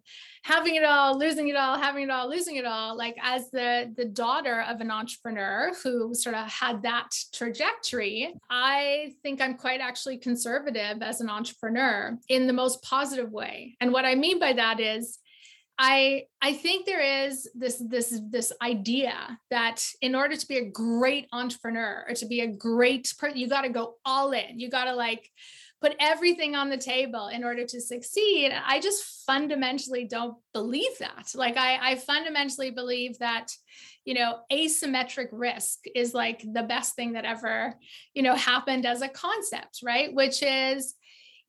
having 0.43 0.73
it 0.75 0.83
all, 0.83 1.19
losing 1.19 1.49
it 1.49 1.55
all, 1.55 1.77
having 1.77 2.05
it 2.05 2.09
all, 2.09 2.27
losing 2.27 2.55
it 2.55 2.65
all. 2.65 2.97
Like 2.97 3.15
as 3.21 3.51
the 3.51 3.93
the 3.95 4.05
daughter 4.05 4.61
of 4.61 4.81
an 4.81 4.89
entrepreneur 4.89 5.71
who 5.83 6.15
sort 6.15 6.35
of 6.35 6.47
had 6.51 6.81
that 6.81 7.09
trajectory, 7.31 8.33
I 8.49 9.13
think 9.21 9.39
I'm 9.39 9.53
quite 9.53 9.79
actually 9.79 10.17
conservative 10.17 11.03
as 11.03 11.21
an 11.21 11.29
entrepreneur 11.29 12.17
in 12.27 12.47
the 12.47 12.53
most 12.53 12.81
positive 12.81 13.31
way. 13.31 13.75
And 13.79 13.93
what 13.93 14.05
I 14.05 14.15
mean 14.15 14.39
by 14.39 14.53
that 14.53 14.79
is 14.79 15.19
I 15.79 16.23
I 16.41 16.53
think 16.53 16.85
there 16.85 17.27
is 17.27 17.47
this 17.53 17.81
this 17.87 18.19
this 18.29 18.51
idea 18.61 19.37
that 19.51 19.83
in 20.01 20.15
order 20.15 20.35
to 20.35 20.47
be 20.47 20.57
a 20.57 20.69
great 20.69 21.27
entrepreneur 21.31 22.05
or 22.07 22.15
to 22.15 22.25
be 22.25 22.41
a 22.41 22.47
great 22.47 23.13
person, 23.19 23.37
you 23.37 23.47
got 23.47 23.61
to 23.61 23.69
go 23.69 23.95
all 24.03 24.31
in. 24.31 24.59
You 24.59 24.69
got 24.69 24.85
to 24.85 24.95
like 24.95 25.29
put 25.79 25.95
everything 25.99 26.55
on 26.55 26.69
the 26.71 26.77
table 26.77 27.27
in 27.27 27.43
order 27.43 27.63
to 27.63 27.79
succeed. 27.79 28.51
I 28.65 28.79
just 28.79 29.23
fundamentally 29.27 30.05
don't 30.05 30.37
believe 30.53 30.97
that. 30.99 31.31
Like 31.35 31.57
I 31.57 31.91
I 31.91 31.95
fundamentally 31.95 32.71
believe 32.71 33.19
that 33.19 33.51
you 34.03 34.15
know 34.15 34.39
asymmetric 34.51 35.27
risk 35.31 35.79
is 35.93 36.13
like 36.13 36.41
the 36.41 36.63
best 36.63 36.95
thing 36.95 37.13
that 37.13 37.25
ever 37.25 37.75
you 38.15 38.23
know 38.23 38.35
happened 38.35 38.87
as 38.87 39.03
a 39.03 39.09
concept, 39.09 39.81
right? 39.83 40.11
Which 40.11 40.41
is 40.41 40.95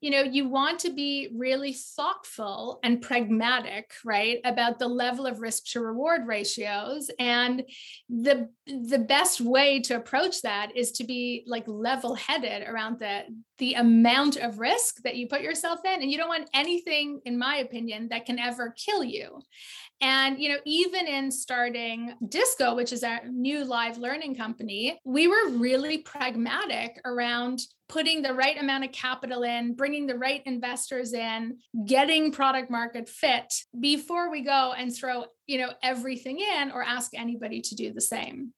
you 0.01 0.11
know 0.11 0.21
you 0.21 0.47
want 0.47 0.79
to 0.79 0.91
be 0.91 1.29
really 1.35 1.73
thoughtful 1.73 2.79
and 2.83 3.01
pragmatic 3.01 3.91
right 4.05 4.39
about 4.45 4.79
the 4.79 4.87
level 4.87 5.25
of 5.25 5.41
risk 5.41 5.65
to 5.71 5.81
reward 5.81 6.25
ratios. 6.25 7.09
And 7.19 7.63
the 8.09 8.49
the 8.65 8.99
best 8.99 9.41
way 9.41 9.81
to 9.81 9.95
approach 9.95 10.41
that 10.41 10.75
is 10.75 10.91
to 10.93 11.03
be 11.03 11.43
like 11.47 11.67
level 11.67 12.15
headed 12.15 12.67
around 12.67 12.99
the 12.99 13.23
the 13.57 13.73
amount 13.73 14.37
of 14.37 14.59
risk 14.59 15.01
that 15.03 15.17
you 15.17 15.27
put 15.27 15.41
yourself 15.41 15.81
in. 15.83 16.01
And 16.01 16.11
you 16.11 16.17
don't 16.17 16.29
want 16.29 16.49
anything 16.53 17.19
in 17.25 17.37
my 17.37 17.57
opinion 17.57 18.07
that 18.09 18.25
can 18.25 18.39
ever 18.39 18.73
kill 18.77 19.03
you 19.03 19.41
and, 20.01 20.39
you 20.39 20.49
know, 20.49 20.59
even 20.65 21.07
in 21.07 21.29
starting 21.31 22.13
Disco, 22.27 22.75
which 22.75 22.93
is 22.93 23.03
our 23.03 23.21
new 23.27 23.65
live 23.65 23.97
learning 23.97 24.35
company, 24.35 24.99
we 25.03 25.27
were 25.27 25.49
really 25.49 25.99
pragmatic 25.99 27.01
around 27.03 27.61
putting 27.89 28.21
the 28.21 28.33
right 28.33 28.57
amount 28.57 28.85
of 28.85 28.91
capital 28.91 29.43
in, 29.43 29.73
bringing 29.73 30.07
the 30.07 30.17
right 30.17 30.41
investors 30.45 31.13
in, 31.13 31.57
getting 31.85 32.31
product 32.31 32.69
market 32.69 33.09
fit 33.09 33.53
before 33.79 34.31
we 34.31 34.41
go 34.41 34.73
and 34.77 34.95
throw, 34.95 35.25
you 35.47 35.57
know, 35.57 35.71
everything 35.83 36.39
in 36.39 36.71
or 36.71 36.83
ask 36.83 37.11
anybody 37.15 37.59
to 37.61 37.75
do 37.75 37.91
the 37.91 38.01
same. 38.01 38.53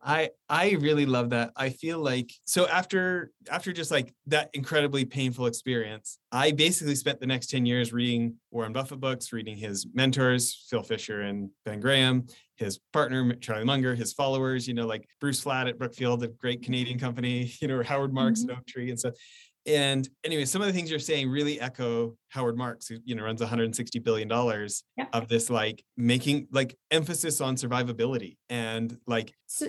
I 0.00 0.30
I 0.48 0.76
really 0.80 1.06
love 1.06 1.30
that. 1.30 1.52
I 1.56 1.70
feel 1.70 1.98
like 1.98 2.32
so 2.44 2.66
after 2.68 3.32
after 3.50 3.72
just 3.72 3.90
like 3.90 4.14
that 4.26 4.50
incredibly 4.54 5.04
painful 5.04 5.46
experience, 5.46 6.18
I 6.30 6.52
basically 6.52 6.94
spent 6.94 7.20
the 7.20 7.26
next 7.26 7.48
10 7.48 7.66
years 7.66 7.92
reading 7.92 8.34
Warren 8.50 8.72
Buffett 8.72 9.00
books, 9.00 9.32
reading 9.32 9.56
his 9.56 9.86
mentors, 9.94 10.66
Phil 10.70 10.82
Fisher 10.82 11.22
and 11.22 11.50
Ben 11.64 11.80
Graham, 11.80 12.26
his 12.56 12.78
partner 12.92 13.34
Charlie 13.34 13.64
Munger, 13.64 13.94
his 13.94 14.12
followers, 14.12 14.68
you 14.68 14.74
know, 14.74 14.86
like 14.86 15.08
Bruce 15.20 15.40
Flatt 15.40 15.66
at 15.66 15.78
Brookfield, 15.78 16.22
a 16.22 16.28
great 16.28 16.62
Canadian 16.62 16.98
company, 16.98 17.52
you 17.60 17.68
know, 17.68 17.82
Howard 17.82 18.12
Marks 18.12 18.40
mm-hmm. 18.40 18.50
at 18.50 18.58
Oaktree 18.58 18.90
and 18.90 18.98
stuff. 18.98 19.14
And 19.66 20.08
anyway, 20.24 20.46
some 20.46 20.62
of 20.62 20.66
the 20.66 20.72
things 20.72 20.90
you're 20.90 20.98
saying 20.98 21.28
really 21.28 21.60
echo 21.60 22.16
Howard 22.30 22.56
Marks, 22.56 22.88
who 22.88 22.96
you 23.04 23.14
know 23.14 23.24
runs 23.24 23.40
160 23.40 23.98
billion 23.98 24.26
dollars 24.28 24.84
yeah. 24.96 25.06
of 25.12 25.28
this 25.28 25.50
like 25.50 25.84
making 25.96 26.48
like 26.52 26.76
emphasis 26.90 27.40
on 27.40 27.56
survivability 27.56 28.38
and 28.48 28.96
like 29.06 29.34
so, 29.46 29.66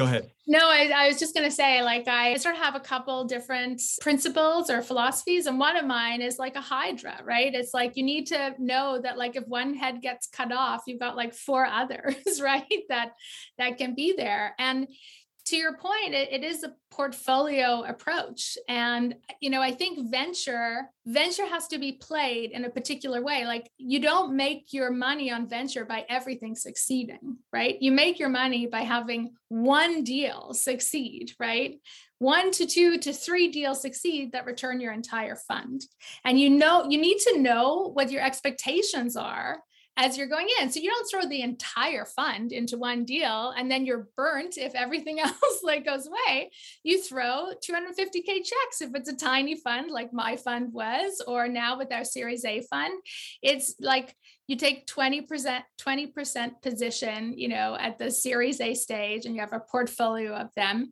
go 0.00 0.06
ahead. 0.06 0.30
No 0.46 0.60
I, 0.60 0.90
I 0.94 1.08
was 1.08 1.18
just 1.18 1.34
going 1.34 1.48
to 1.48 1.54
say 1.54 1.82
like 1.82 2.08
i 2.08 2.34
sort 2.36 2.54
of 2.54 2.60
have 2.62 2.74
a 2.74 2.80
couple 2.80 3.24
different 3.24 3.80
principles 4.00 4.70
or 4.70 4.80
philosophies 4.80 5.46
and 5.46 5.58
one 5.58 5.76
of 5.76 5.84
mine 5.84 6.22
is 6.22 6.38
like 6.38 6.56
a 6.56 6.60
hydra 6.60 7.20
right? 7.24 7.54
It's 7.54 7.74
like 7.74 7.96
you 7.96 8.02
need 8.02 8.26
to 8.28 8.54
know 8.58 8.98
that 9.02 9.18
like 9.18 9.36
if 9.36 9.46
one 9.46 9.74
head 9.74 10.00
gets 10.00 10.26
cut 10.26 10.52
off 10.52 10.84
you've 10.86 10.98
got 11.00 11.16
like 11.16 11.34
four 11.34 11.66
others 11.80 12.40
right 12.42 12.82
that 12.88 13.12
that 13.58 13.76
can 13.76 13.94
be 13.94 14.14
there. 14.16 14.54
And 14.58 14.88
to 15.46 15.56
your 15.56 15.76
point, 15.76 16.14
it, 16.14 16.32
it 16.32 16.44
is 16.44 16.62
a 16.62 16.74
portfolio 16.90 17.82
approach. 17.82 18.58
And, 18.68 19.14
you 19.40 19.50
know, 19.50 19.62
I 19.62 19.72
think 19.72 20.10
venture, 20.10 20.90
venture 21.06 21.46
has 21.46 21.66
to 21.68 21.78
be 21.78 21.92
played 21.92 22.50
in 22.50 22.64
a 22.64 22.70
particular 22.70 23.22
way. 23.22 23.46
Like 23.46 23.70
you 23.76 24.00
don't 24.00 24.36
make 24.36 24.72
your 24.72 24.90
money 24.90 25.30
on 25.30 25.48
venture 25.48 25.84
by 25.84 26.04
everything 26.08 26.54
succeeding, 26.54 27.38
right? 27.52 27.80
You 27.80 27.92
make 27.92 28.18
your 28.18 28.28
money 28.28 28.66
by 28.66 28.80
having 28.80 29.34
one 29.48 30.04
deal 30.04 30.52
succeed, 30.52 31.32
right? 31.38 31.80
One 32.18 32.50
to 32.52 32.66
two 32.66 32.98
to 32.98 33.12
three 33.12 33.48
deals 33.48 33.80
succeed 33.80 34.32
that 34.32 34.46
return 34.46 34.80
your 34.80 34.92
entire 34.92 35.36
fund. 35.36 35.82
And 36.24 36.38
you 36.38 36.50
know, 36.50 36.86
you 36.88 37.00
need 37.00 37.18
to 37.28 37.38
know 37.38 37.90
what 37.92 38.10
your 38.10 38.22
expectations 38.22 39.16
are 39.16 39.62
as 40.00 40.16
you're 40.16 40.26
going 40.26 40.48
in. 40.58 40.70
So 40.72 40.80
you 40.80 40.88
don't 40.88 41.08
throw 41.10 41.28
the 41.28 41.42
entire 41.42 42.06
fund 42.06 42.52
into 42.52 42.78
one 42.78 43.04
deal 43.04 43.52
and 43.56 43.70
then 43.70 43.84
you're 43.84 44.08
burnt 44.16 44.56
if 44.56 44.74
everything 44.74 45.20
else 45.24 45.60
like 45.62 45.84
goes 45.84 46.06
away. 46.06 46.50
You 46.82 47.02
throw 47.02 47.52
250k 47.62 48.36
checks 48.36 48.80
if 48.80 48.90
it's 48.94 49.10
a 49.10 49.16
tiny 49.16 49.56
fund 49.56 49.90
like 49.90 50.12
my 50.12 50.36
fund 50.36 50.72
was 50.72 51.22
or 51.28 51.48
now 51.48 51.76
with 51.76 51.92
our 51.92 52.04
series 52.04 52.46
A 52.46 52.62
fund. 52.62 52.98
It's 53.42 53.74
like 53.78 54.16
you 54.46 54.56
take 54.56 54.86
20% 54.88 55.62
20% 55.80 56.50
position 56.60 57.38
you 57.38 57.46
know 57.46 57.76
at 57.78 57.98
the 57.98 58.10
series 58.10 58.60
a 58.60 58.74
stage 58.74 59.24
and 59.24 59.34
you 59.36 59.40
have 59.40 59.52
a 59.52 59.60
portfolio 59.60 60.34
of 60.34 60.48
them 60.56 60.90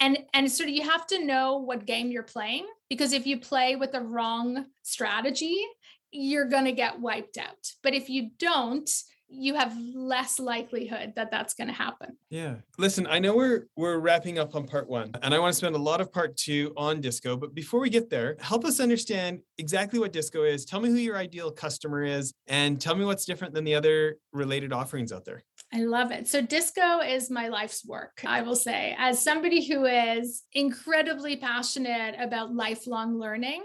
and 0.00 0.18
and 0.34 0.50
sort 0.50 0.68
of 0.68 0.74
you 0.74 0.82
have 0.82 1.06
to 1.06 1.24
know 1.24 1.58
what 1.58 1.86
game 1.86 2.10
you're 2.10 2.24
playing 2.24 2.66
because 2.90 3.12
if 3.12 3.24
you 3.24 3.38
play 3.38 3.76
with 3.76 3.92
the 3.92 4.00
wrong 4.00 4.66
strategy 4.82 5.64
you're 6.10 6.48
going 6.48 6.64
to 6.64 6.72
get 6.72 7.00
wiped 7.00 7.38
out. 7.38 7.72
But 7.82 7.94
if 7.94 8.08
you 8.08 8.30
don't, 8.38 8.88
you 9.28 9.54
have 9.54 9.76
less 9.94 10.38
likelihood 10.38 11.12
that 11.16 11.30
that's 11.30 11.54
going 11.54 11.66
to 11.66 11.74
happen. 11.74 12.16
Yeah. 12.30 12.56
Listen, 12.78 13.06
I 13.06 13.18
know 13.18 13.34
we're 13.34 13.66
we're 13.76 13.98
wrapping 13.98 14.38
up 14.38 14.54
on 14.54 14.66
part 14.66 14.88
1 14.88 15.12
and 15.22 15.34
I 15.34 15.38
want 15.38 15.52
to 15.52 15.56
spend 15.56 15.74
a 15.74 15.78
lot 15.78 16.00
of 16.00 16.12
part 16.12 16.36
2 16.36 16.72
on 16.76 17.00
disco, 17.00 17.36
but 17.36 17.54
before 17.54 17.80
we 17.80 17.90
get 17.90 18.08
there, 18.08 18.36
help 18.40 18.64
us 18.64 18.78
understand 18.78 19.40
exactly 19.58 19.98
what 19.98 20.12
disco 20.12 20.44
is. 20.44 20.64
Tell 20.64 20.80
me 20.80 20.90
who 20.90 20.96
your 20.96 21.16
ideal 21.16 21.50
customer 21.50 22.04
is 22.04 22.32
and 22.46 22.80
tell 22.80 22.94
me 22.94 23.04
what's 23.04 23.24
different 23.24 23.52
than 23.52 23.64
the 23.64 23.74
other 23.74 24.16
related 24.32 24.72
offerings 24.72 25.12
out 25.12 25.24
there. 25.24 25.42
I 25.74 25.80
love 25.80 26.12
it. 26.12 26.28
So 26.28 26.40
disco 26.40 27.00
is 27.00 27.28
my 27.28 27.48
life's 27.48 27.84
work, 27.84 28.20
I 28.24 28.42
will 28.42 28.54
say. 28.54 28.94
As 28.96 29.22
somebody 29.22 29.66
who 29.66 29.84
is 29.86 30.44
incredibly 30.52 31.36
passionate 31.36 32.14
about 32.20 32.54
lifelong 32.54 33.18
learning, 33.18 33.64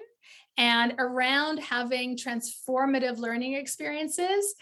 and 0.57 0.93
around 0.99 1.59
having 1.59 2.17
transformative 2.17 3.17
learning 3.17 3.53
experiences, 3.53 4.55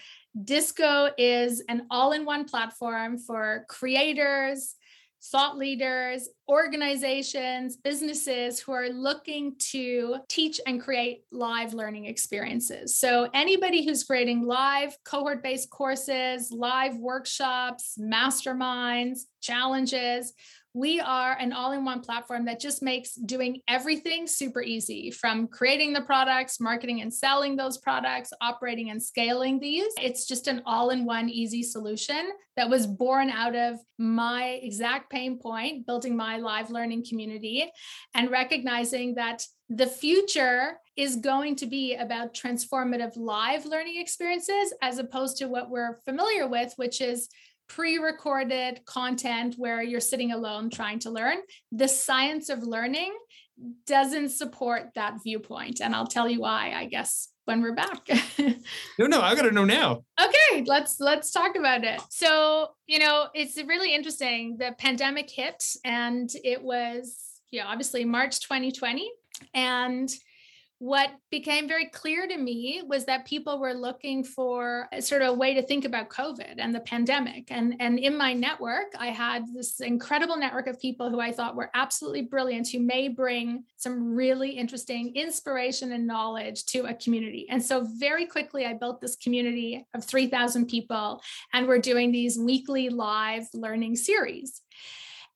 Disco 0.44 1.10
is 1.18 1.64
an 1.70 1.88
all 1.90 2.12
in 2.12 2.24
one 2.26 2.46
platform 2.46 3.18
for 3.18 3.66
creators, 3.68 4.76
thought 5.22 5.58
leaders, 5.58 6.30
organizations, 6.48 7.76
businesses 7.76 8.60
who 8.60 8.72
are 8.72 8.90
looking 8.90 9.56
to 9.58 10.18
teach 10.30 10.62
and 10.66 10.82
create 10.82 11.24
live 11.32 11.74
learning 11.74 12.06
experiences. 12.06 12.98
So, 12.98 13.30
anybody 13.34 13.86
who's 13.86 14.04
creating 14.04 14.46
live 14.46 14.98
cohort 15.04 15.44
based 15.44 15.70
courses, 15.70 16.52
live 16.52 16.96
workshops, 16.98 17.98
masterminds, 18.00 19.22
challenges, 19.42 20.34
we 20.74 21.00
are 21.00 21.36
an 21.40 21.52
all 21.52 21.72
in 21.72 21.84
one 21.84 22.02
platform 22.02 22.46
that 22.46 22.60
just 22.60 22.84
makes 22.84 23.16
doing 23.16 23.62
everything 23.68 24.28
super 24.28 24.62
easy 24.62 25.10
from 25.10 25.48
creating 25.48 25.94
the 25.94 26.02
products, 26.02 26.60
marketing 26.60 27.02
and 27.02 27.14
selling 27.14 27.56
those 27.56 27.78
products, 27.80 28.32
operating 28.40 28.92
and 28.92 29.02
scaling 29.02 29.60
these. 29.60 29.92
It's 30.00 30.28
just 30.28 30.48
an 30.48 30.62
all 30.66 30.92
in 30.92 31.06
one 31.06 31.28
easy 31.28 31.64
solution 31.64 32.32
that 32.56 32.70
was 32.70 32.86
born 32.86 33.30
out 33.30 33.56
of 33.56 33.80
my 33.98 34.60
exact 34.62 35.10
pain 35.10 35.40
point, 35.40 35.88
building 35.88 36.16
my 36.16 36.38
live 36.38 36.70
learning 36.70 37.06
community 37.08 37.72
and 38.14 38.30
recognizing 38.30 39.16
that 39.16 39.44
the 39.70 39.88
future 39.88 40.78
is 40.96 41.16
going 41.16 41.56
to 41.56 41.66
be 41.66 41.96
about 41.96 42.34
transformative 42.34 43.14
live 43.16 43.66
learning 43.66 44.00
experiences 44.00 44.74
as 44.82 44.98
opposed 44.98 45.38
to 45.38 45.48
what 45.48 45.70
we're 45.70 45.98
familiar 46.06 46.48
with, 46.48 46.74
which 46.76 47.02
is 47.02 47.30
pre-recorded 47.70 48.84
content 48.86 49.56
where 49.58 49.82
you're 49.82 50.00
sitting 50.00 50.32
alone 50.32 50.70
trying 50.70 51.00
to 51.00 51.10
learn. 51.10 51.38
The 51.72 51.88
science 51.88 52.50
of 52.50 52.64
learning 52.64 53.14
doesn't 53.86 54.30
support 54.30 54.90
that 54.96 55.18
viewpoint 55.22 55.82
and 55.82 55.94
i'll 55.94 56.08
tell 56.08 56.30
you 56.30 56.40
why 56.40 56.72
i 56.74 56.86
guess 56.86 57.28
when 57.44 57.62
we're 57.62 57.74
back. 57.74 58.08
No 59.00 59.08
no 59.08 59.22
i 59.22 59.34
gotta 59.34 59.52
know 59.52 59.66
now. 59.66 60.04
Okay 60.22 60.64
let's 60.66 61.00
let's 61.00 61.32
talk 61.32 61.56
about 61.56 61.84
it. 61.84 62.00
So 62.10 62.70
you 62.88 63.00
know 63.00 63.28
it's 63.34 63.58
really 63.58 63.94
interesting. 63.94 64.58
The 64.58 64.76
pandemic 64.78 65.30
hit 65.30 65.64
and 65.84 66.30
it 66.44 66.62
was 66.62 67.42
yeah 67.52 67.66
obviously 67.66 68.06
march 68.06 68.40
2020 68.42 69.12
and 69.54 70.10
what 70.80 71.12
became 71.30 71.68
very 71.68 71.88
clear 71.88 72.26
to 72.26 72.38
me 72.38 72.82
was 72.88 73.04
that 73.04 73.26
people 73.26 73.60
were 73.60 73.74
looking 73.74 74.24
for 74.24 74.88
a 74.94 75.02
sort 75.02 75.22
of 75.22 75.28
a 75.28 75.34
way 75.34 75.54
to 75.54 75.62
think 75.62 75.84
about 75.84 76.10
COVID 76.10 76.56
and 76.58 76.74
the 76.74 76.80
pandemic. 76.80 77.52
And, 77.52 77.76
and 77.82 78.00
in 78.00 78.16
my 78.16 78.32
network, 78.32 78.94
I 78.98 79.08
had 79.08 79.44
this 79.54 79.82
incredible 79.82 80.38
network 80.38 80.68
of 80.68 80.80
people 80.80 81.10
who 81.10 81.20
I 81.20 81.34
thought 81.34 81.58
were 81.58 81.70
absolutely 81.74 82.22
brilliant, 82.22 82.70
who 82.70 82.80
may 82.80 83.10
bring 83.10 83.66
some 83.76 84.16
really 84.16 84.52
interesting 84.52 85.14
inspiration 85.16 85.92
and 85.92 86.08
knowledge 86.08 86.66
to 86.68 86.86
a 86.86 86.94
community. 86.94 87.46
And 87.50 87.62
so, 87.62 87.86
very 88.00 88.26
quickly, 88.26 88.66
I 88.66 88.74
built 88.74 89.02
this 89.02 89.18
community 89.18 89.86
of 89.94 90.06
3,000 90.06 90.68
people, 90.68 91.22
and 91.54 91.68
we're 91.68 91.80
doing 91.80 92.14
these 92.14 92.40
weekly 92.40 92.88
live 92.88 93.50
learning 93.54 93.98
series. 93.98 94.62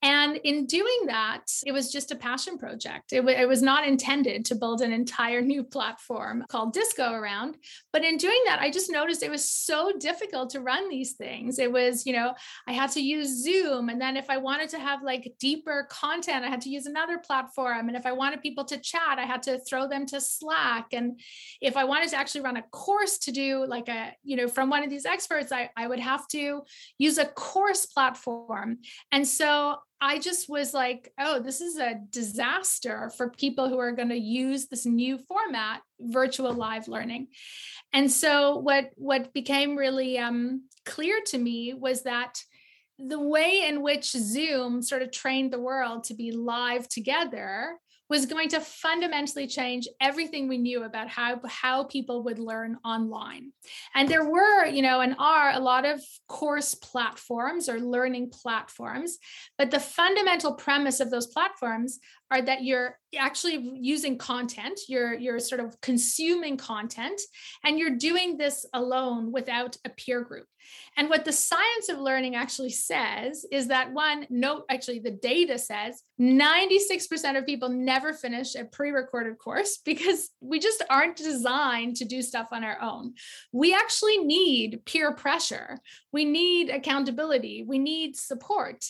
And 0.04 0.36
in 0.44 0.66
doing 0.66 1.06
that, 1.06 1.46
it 1.66 1.72
was 1.72 1.90
just 1.90 2.12
a 2.12 2.18
passion 2.18 2.58
project. 2.58 3.14
It, 3.14 3.22
w- 3.22 3.38
it, 3.38 3.48
was 3.48 3.62
not 3.62 3.88
intended 3.88 4.44
to 4.46 4.56
build 4.56 4.82
an 4.82 4.92
entire 4.92 5.42
new 5.42 5.64
platform 5.64 6.44
called 6.50 6.74
Disco 6.74 7.14
around. 7.14 7.56
But 7.94 8.04
in 8.04 8.18
doing 8.18 8.42
that, 8.46 8.60
I 8.60 8.70
just 8.70 8.92
noticed 8.92 9.24
it 9.24 9.32
was 9.32 9.48
so 9.48 9.94
difficult 9.98 10.50
to 10.50 10.60
run 10.60 10.90
these 10.90 11.14
things. 11.14 11.58
It 11.58 11.72
was, 11.72 12.06
you 12.06 12.12
know, 12.12 12.34
I 12.68 12.74
had 12.74 12.92
to 12.92 13.02
use 13.02 13.42
Zoom. 13.44 13.88
And 13.88 14.02
then 14.02 14.18
if 14.18 14.30
I 14.30 14.36
wanted 14.36 14.68
to 14.72 14.80
have 14.80 15.04
like 15.04 15.36
deeper 15.40 15.88
content, 15.90 16.44
I 16.44 16.50
had 16.50 16.62
to 16.62 16.70
use 16.70 16.86
another 16.86 17.18
platform. 17.20 17.88
And 17.88 17.96
if 17.96 18.06
I 18.06 18.12
wanted 18.12 18.42
people 18.42 18.66
to 18.66 18.78
chat, 18.78 19.20
I 19.20 19.26
had 19.26 19.42
to 19.44 19.60
throw 19.60 19.88
them 19.88 20.06
to 20.08 20.20
Slack. 20.20 20.88
And 20.92 21.18
if 21.62 21.78
I 21.78 21.86
wanted 21.86 22.10
to 22.10 22.18
actually 22.18 22.42
run 22.42 22.58
a 22.58 22.64
course 22.64 23.20
to 23.20 23.32
do 23.32 23.66
like 23.66 23.88
a, 23.88 24.12
you 24.22 24.36
know, 24.36 24.50
from 24.50 24.70
one 24.70 24.84
of 24.84 24.90
these 24.90 25.06
experts, 25.06 25.54
I, 25.54 25.70
I 25.78 25.88
would 25.88 26.02
have 26.02 26.28
to 26.30 26.64
use 26.98 27.18
a 27.18 27.26
course 27.26 27.86
platform. 27.86 28.80
And 29.14 29.26
so 29.26 29.78
I 30.04 30.20
just 30.20 30.50
was 30.50 30.74
like, 30.74 31.14
oh, 31.18 31.40
this 31.40 31.62
is 31.62 31.78
a 31.78 31.96
disaster 32.10 33.10
for 33.16 33.30
people 33.30 33.70
who 33.70 33.80
are 33.80 33.94
going 33.94 34.10
to 34.10 34.20
use 34.20 34.68
this 34.68 34.86
new 34.86 35.18
format, 35.18 35.80
virtual 36.02 36.52
live 36.52 36.90
learning. 36.90 37.28
And 37.94 38.12
so 38.12 38.58
what 38.58 38.90
what 38.98 39.32
became 39.32 39.78
really 39.78 40.20
um, 40.20 40.64
clear 40.86 41.22
to 41.28 41.38
me 41.38 41.74
was 41.74 42.04
that 42.04 42.38
the 43.00 43.20
way 43.20 43.64
in 43.66 43.82
which 43.82 44.12
Zoom 44.12 44.82
sort 44.82 45.04
of 45.04 45.12
trained 45.12 45.54
the 45.54 45.62
world 45.62 46.04
to 46.06 46.16
be 46.16 46.34
live 46.34 46.90
together 46.90 47.80
was 48.14 48.28
going 48.28 48.48
to 48.48 48.60
fundamentally 48.60 49.48
change 49.48 49.88
everything 50.00 50.48
we 50.48 50.60
knew 50.60 50.84
about 50.84 51.08
how, 51.08 51.42
how 51.48 51.84
people 51.86 52.22
would 52.22 52.38
learn 52.38 52.78
online. 52.86 53.52
And 53.96 54.08
there 54.08 54.24
were, 54.24 54.68
you 54.68 54.84
know, 54.84 55.02
and 55.02 55.16
are 55.18 55.50
a 55.52 55.60
lot 55.60 55.84
of 55.84 56.00
course 56.28 56.76
platforms 56.76 57.68
or 57.68 57.80
learning 57.80 58.30
platforms, 58.30 59.18
but 59.58 59.72
the 59.72 59.80
fundamental 59.80 60.54
premise 60.54 61.00
of 61.00 61.10
those 61.10 61.26
platforms 61.26 61.98
are 62.34 62.42
that 62.42 62.64
you're 62.64 62.98
actually 63.18 63.78
using 63.80 64.18
content 64.18 64.80
you're 64.88 65.14
you're 65.14 65.40
sort 65.40 65.62
of 65.62 65.80
consuming 65.82 66.58
content 66.58 67.22
and 67.64 67.78
you're 67.78 67.96
doing 67.96 68.38
this 68.38 68.66
alone 68.74 69.32
without 69.32 69.78
a 69.86 69.90
peer 69.90 70.24
group. 70.24 70.48
And 70.98 71.10
what 71.10 71.26
the 71.26 71.32
science 71.32 71.90
of 71.90 72.00
learning 72.00 72.36
actually 72.36 72.70
says 72.70 73.46
is 73.52 73.68
that 73.68 73.94
one 73.94 74.26
no 74.30 74.64
actually 74.70 75.00
the 75.00 75.12
data 75.12 75.60
says 75.60 76.02
96% 76.20 77.38
of 77.38 77.46
people 77.46 77.70
never 77.70 78.14
finish 78.14 78.56
a 78.56 78.66
pre-recorded 78.66 79.38
course 79.38 79.80
because 79.86 80.30
we 80.40 80.60
just 80.60 80.84
aren't 80.90 81.18
designed 81.18 81.98
to 81.98 82.06
do 82.06 82.22
stuff 82.22 82.48
on 82.52 82.64
our 82.64 82.80
own. 82.82 83.14
We 83.52 83.74
actually 83.74 84.20
need 84.20 84.86
peer 84.86 85.14
pressure. 85.14 85.80
We 86.12 86.26
need 86.26 86.70
accountability. 86.70 87.66
We 87.68 87.80
need 87.80 88.16
support 88.16 88.86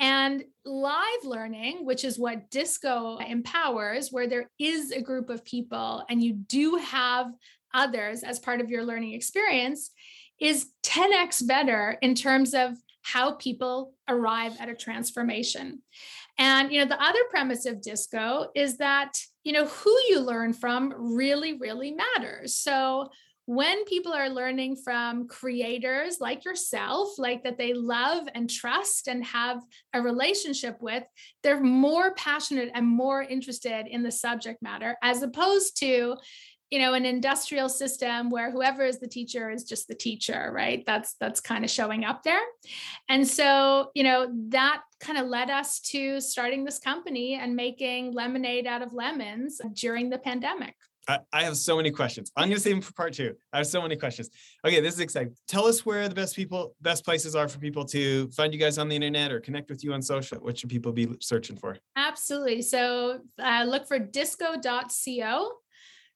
and 0.00 0.44
live 0.64 1.24
learning, 1.24 1.84
which 1.84 2.04
is 2.04 2.18
what 2.18 2.50
Disco 2.50 3.18
empowers, 3.18 4.10
where 4.10 4.26
there 4.26 4.50
is 4.58 4.90
a 4.90 5.00
group 5.00 5.30
of 5.30 5.44
people 5.44 6.04
and 6.08 6.22
you 6.22 6.32
do 6.32 6.76
have 6.76 7.32
others 7.72 8.22
as 8.22 8.38
part 8.38 8.60
of 8.60 8.70
your 8.70 8.84
learning 8.84 9.12
experience, 9.12 9.90
is 10.40 10.68
10x 10.82 11.46
better 11.46 11.96
in 12.02 12.14
terms 12.14 12.54
of 12.54 12.76
how 13.02 13.32
people 13.32 13.92
arrive 14.08 14.56
at 14.58 14.68
a 14.68 14.74
transformation. 14.74 15.82
And 16.38 16.72
you 16.72 16.80
know, 16.80 16.86
the 16.86 17.02
other 17.02 17.20
premise 17.30 17.66
of 17.66 17.80
disco 17.80 18.48
is 18.54 18.78
that 18.78 19.12
you 19.44 19.52
know 19.52 19.66
who 19.66 19.96
you 20.08 20.20
learn 20.20 20.52
from 20.52 20.92
really 20.96 21.58
really 21.58 21.92
matters. 21.92 22.56
So 22.56 23.10
when 23.46 23.84
people 23.84 24.12
are 24.12 24.30
learning 24.30 24.76
from 24.76 25.28
creators 25.28 26.18
like 26.20 26.44
yourself, 26.44 27.18
like 27.18 27.44
that 27.44 27.58
they 27.58 27.74
love 27.74 28.26
and 28.34 28.48
trust 28.48 29.06
and 29.06 29.24
have 29.24 29.60
a 29.92 30.00
relationship 30.00 30.78
with, 30.80 31.04
they're 31.42 31.60
more 31.60 32.14
passionate 32.14 32.70
and 32.74 32.86
more 32.86 33.22
interested 33.22 33.86
in 33.86 34.02
the 34.02 34.10
subject 34.10 34.62
matter 34.62 34.96
as 35.02 35.22
opposed 35.22 35.78
to 35.78 36.16
you 36.70 36.78
know 36.80 36.94
an 36.94 37.04
industrial 37.04 37.68
system 37.68 38.30
where 38.30 38.50
whoever 38.50 38.84
is 38.84 38.98
the 38.98 39.06
teacher 39.06 39.50
is 39.50 39.64
just 39.64 39.86
the 39.86 39.94
teacher 39.94 40.50
right? 40.52 40.82
That's 40.86 41.14
that's 41.20 41.40
kind 41.40 41.64
of 41.64 41.70
showing 41.70 42.04
up 42.04 42.22
there. 42.22 42.40
And 43.08 43.28
so 43.28 43.90
you 43.94 44.02
know 44.02 44.28
that 44.48 44.80
kind 45.00 45.18
of 45.18 45.26
led 45.26 45.50
us 45.50 45.80
to 45.80 46.20
starting 46.20 46.64
this 46.64 46.78
company 46.78 47.34
and 47.34 47.54
making 47.54 48.12
lemonade 48.12 48.66
out 48.66 48.82
of 48.82 48.94
lemons 48.94 49.60
during 49.74 50.08
the 50.08 50.18
pandemic 50.18 50.74
I, 51.08 51.18
I 51.32 51.42
have 51.42 51.56
so 51.56 51.76
many 51.76 51.90
questions. 51.90 52.30
I'm 52.36 52.48
going 52.48 52.56
to 52.56 52.60
save 52.60 52.74
them 52.74 52.82
for 52.82 52.92
part 52.92 53.14
two. 53.14 53.34
I 53.52 53.58
have 53.58 53.66
so 53.66 53.82
many 53.82 53.96
questions. 53.96 54.30
Okay, 54.66 54.80
this 54.80 54.94
is 54.94 55.00
exciting. 55.00 55.34
Tell 55.48 55.66
us 55.66 55.84
where 55.84 56.08
the 56.08 56.14
best 56.14 56.34
people, 56.36 56.74
best 56.80 57.04
places 57.04 57.34
are 57.36 57.48
for 57.48 57.58
people 57.58 57.84
to 57.86 58.28
find 58.28 58.52
you 58.52 58.58
guys 58.58 58.78
on 58.78 58.88
the 58.88 58.96
internet 58.96 59.32
or 59.32 59.40
connect 59.40 59.70
with 59.70 59.84
you 59.84 59.92
on 59.92 60.02
social. 60.02 60.38
What 60.38 60.58
should 60.58 60.70
people 60.70 60.92
be 60.92 61.08
searching 61.20 61.56
for? 61.56 61.76
Absolutely. 61.96 62.62
So 62.62 63.20
uh, 63.42 63.64
look 63.66 63.86
for 63.86 63.98
disco.co. 63.98 65.52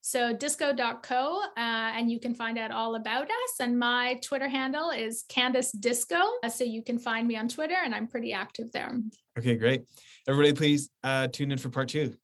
So 0.01 0.33
disco.co, 0.33 1.43
uh, 1.43 1.61
and 1.61 2.11
you 2.11 2.19
can 2.21 2.33
find 2.33 2.57
out 2.57 2.71
all 2.71 2.95
about 2.95 3.25
us. 3.25 3.61
And 3.61 3.79
my 3.79 4.19
Twitter 4.23 4.49
handle 4.49 4.91
is 4.91 5.25
Candace 5.29 5.73
Disco. 5.73 6.21
So 6.49 6.65
you 6.65 6.83
can 6.83 6.99
find 6.99 7.27
me 7.29 7.37
on 7.37 7.49
Twitter, 7.49 7.75
and 7.85 7.95
I'm 7.95 8.07
pretty 8.07 8.33
active 8.33 8.73
there. 8.73 8.97
Okay, 9.39 9.57
great. 9.57 9.85
Everybody, 10.27 10.55
please 10.55 10.91
uh, 11.03 11.27
tune 11.27 11.53
in 11.53 11.59
for 11.59 11.69
part 11.69 11.89
two. 11.89 12.15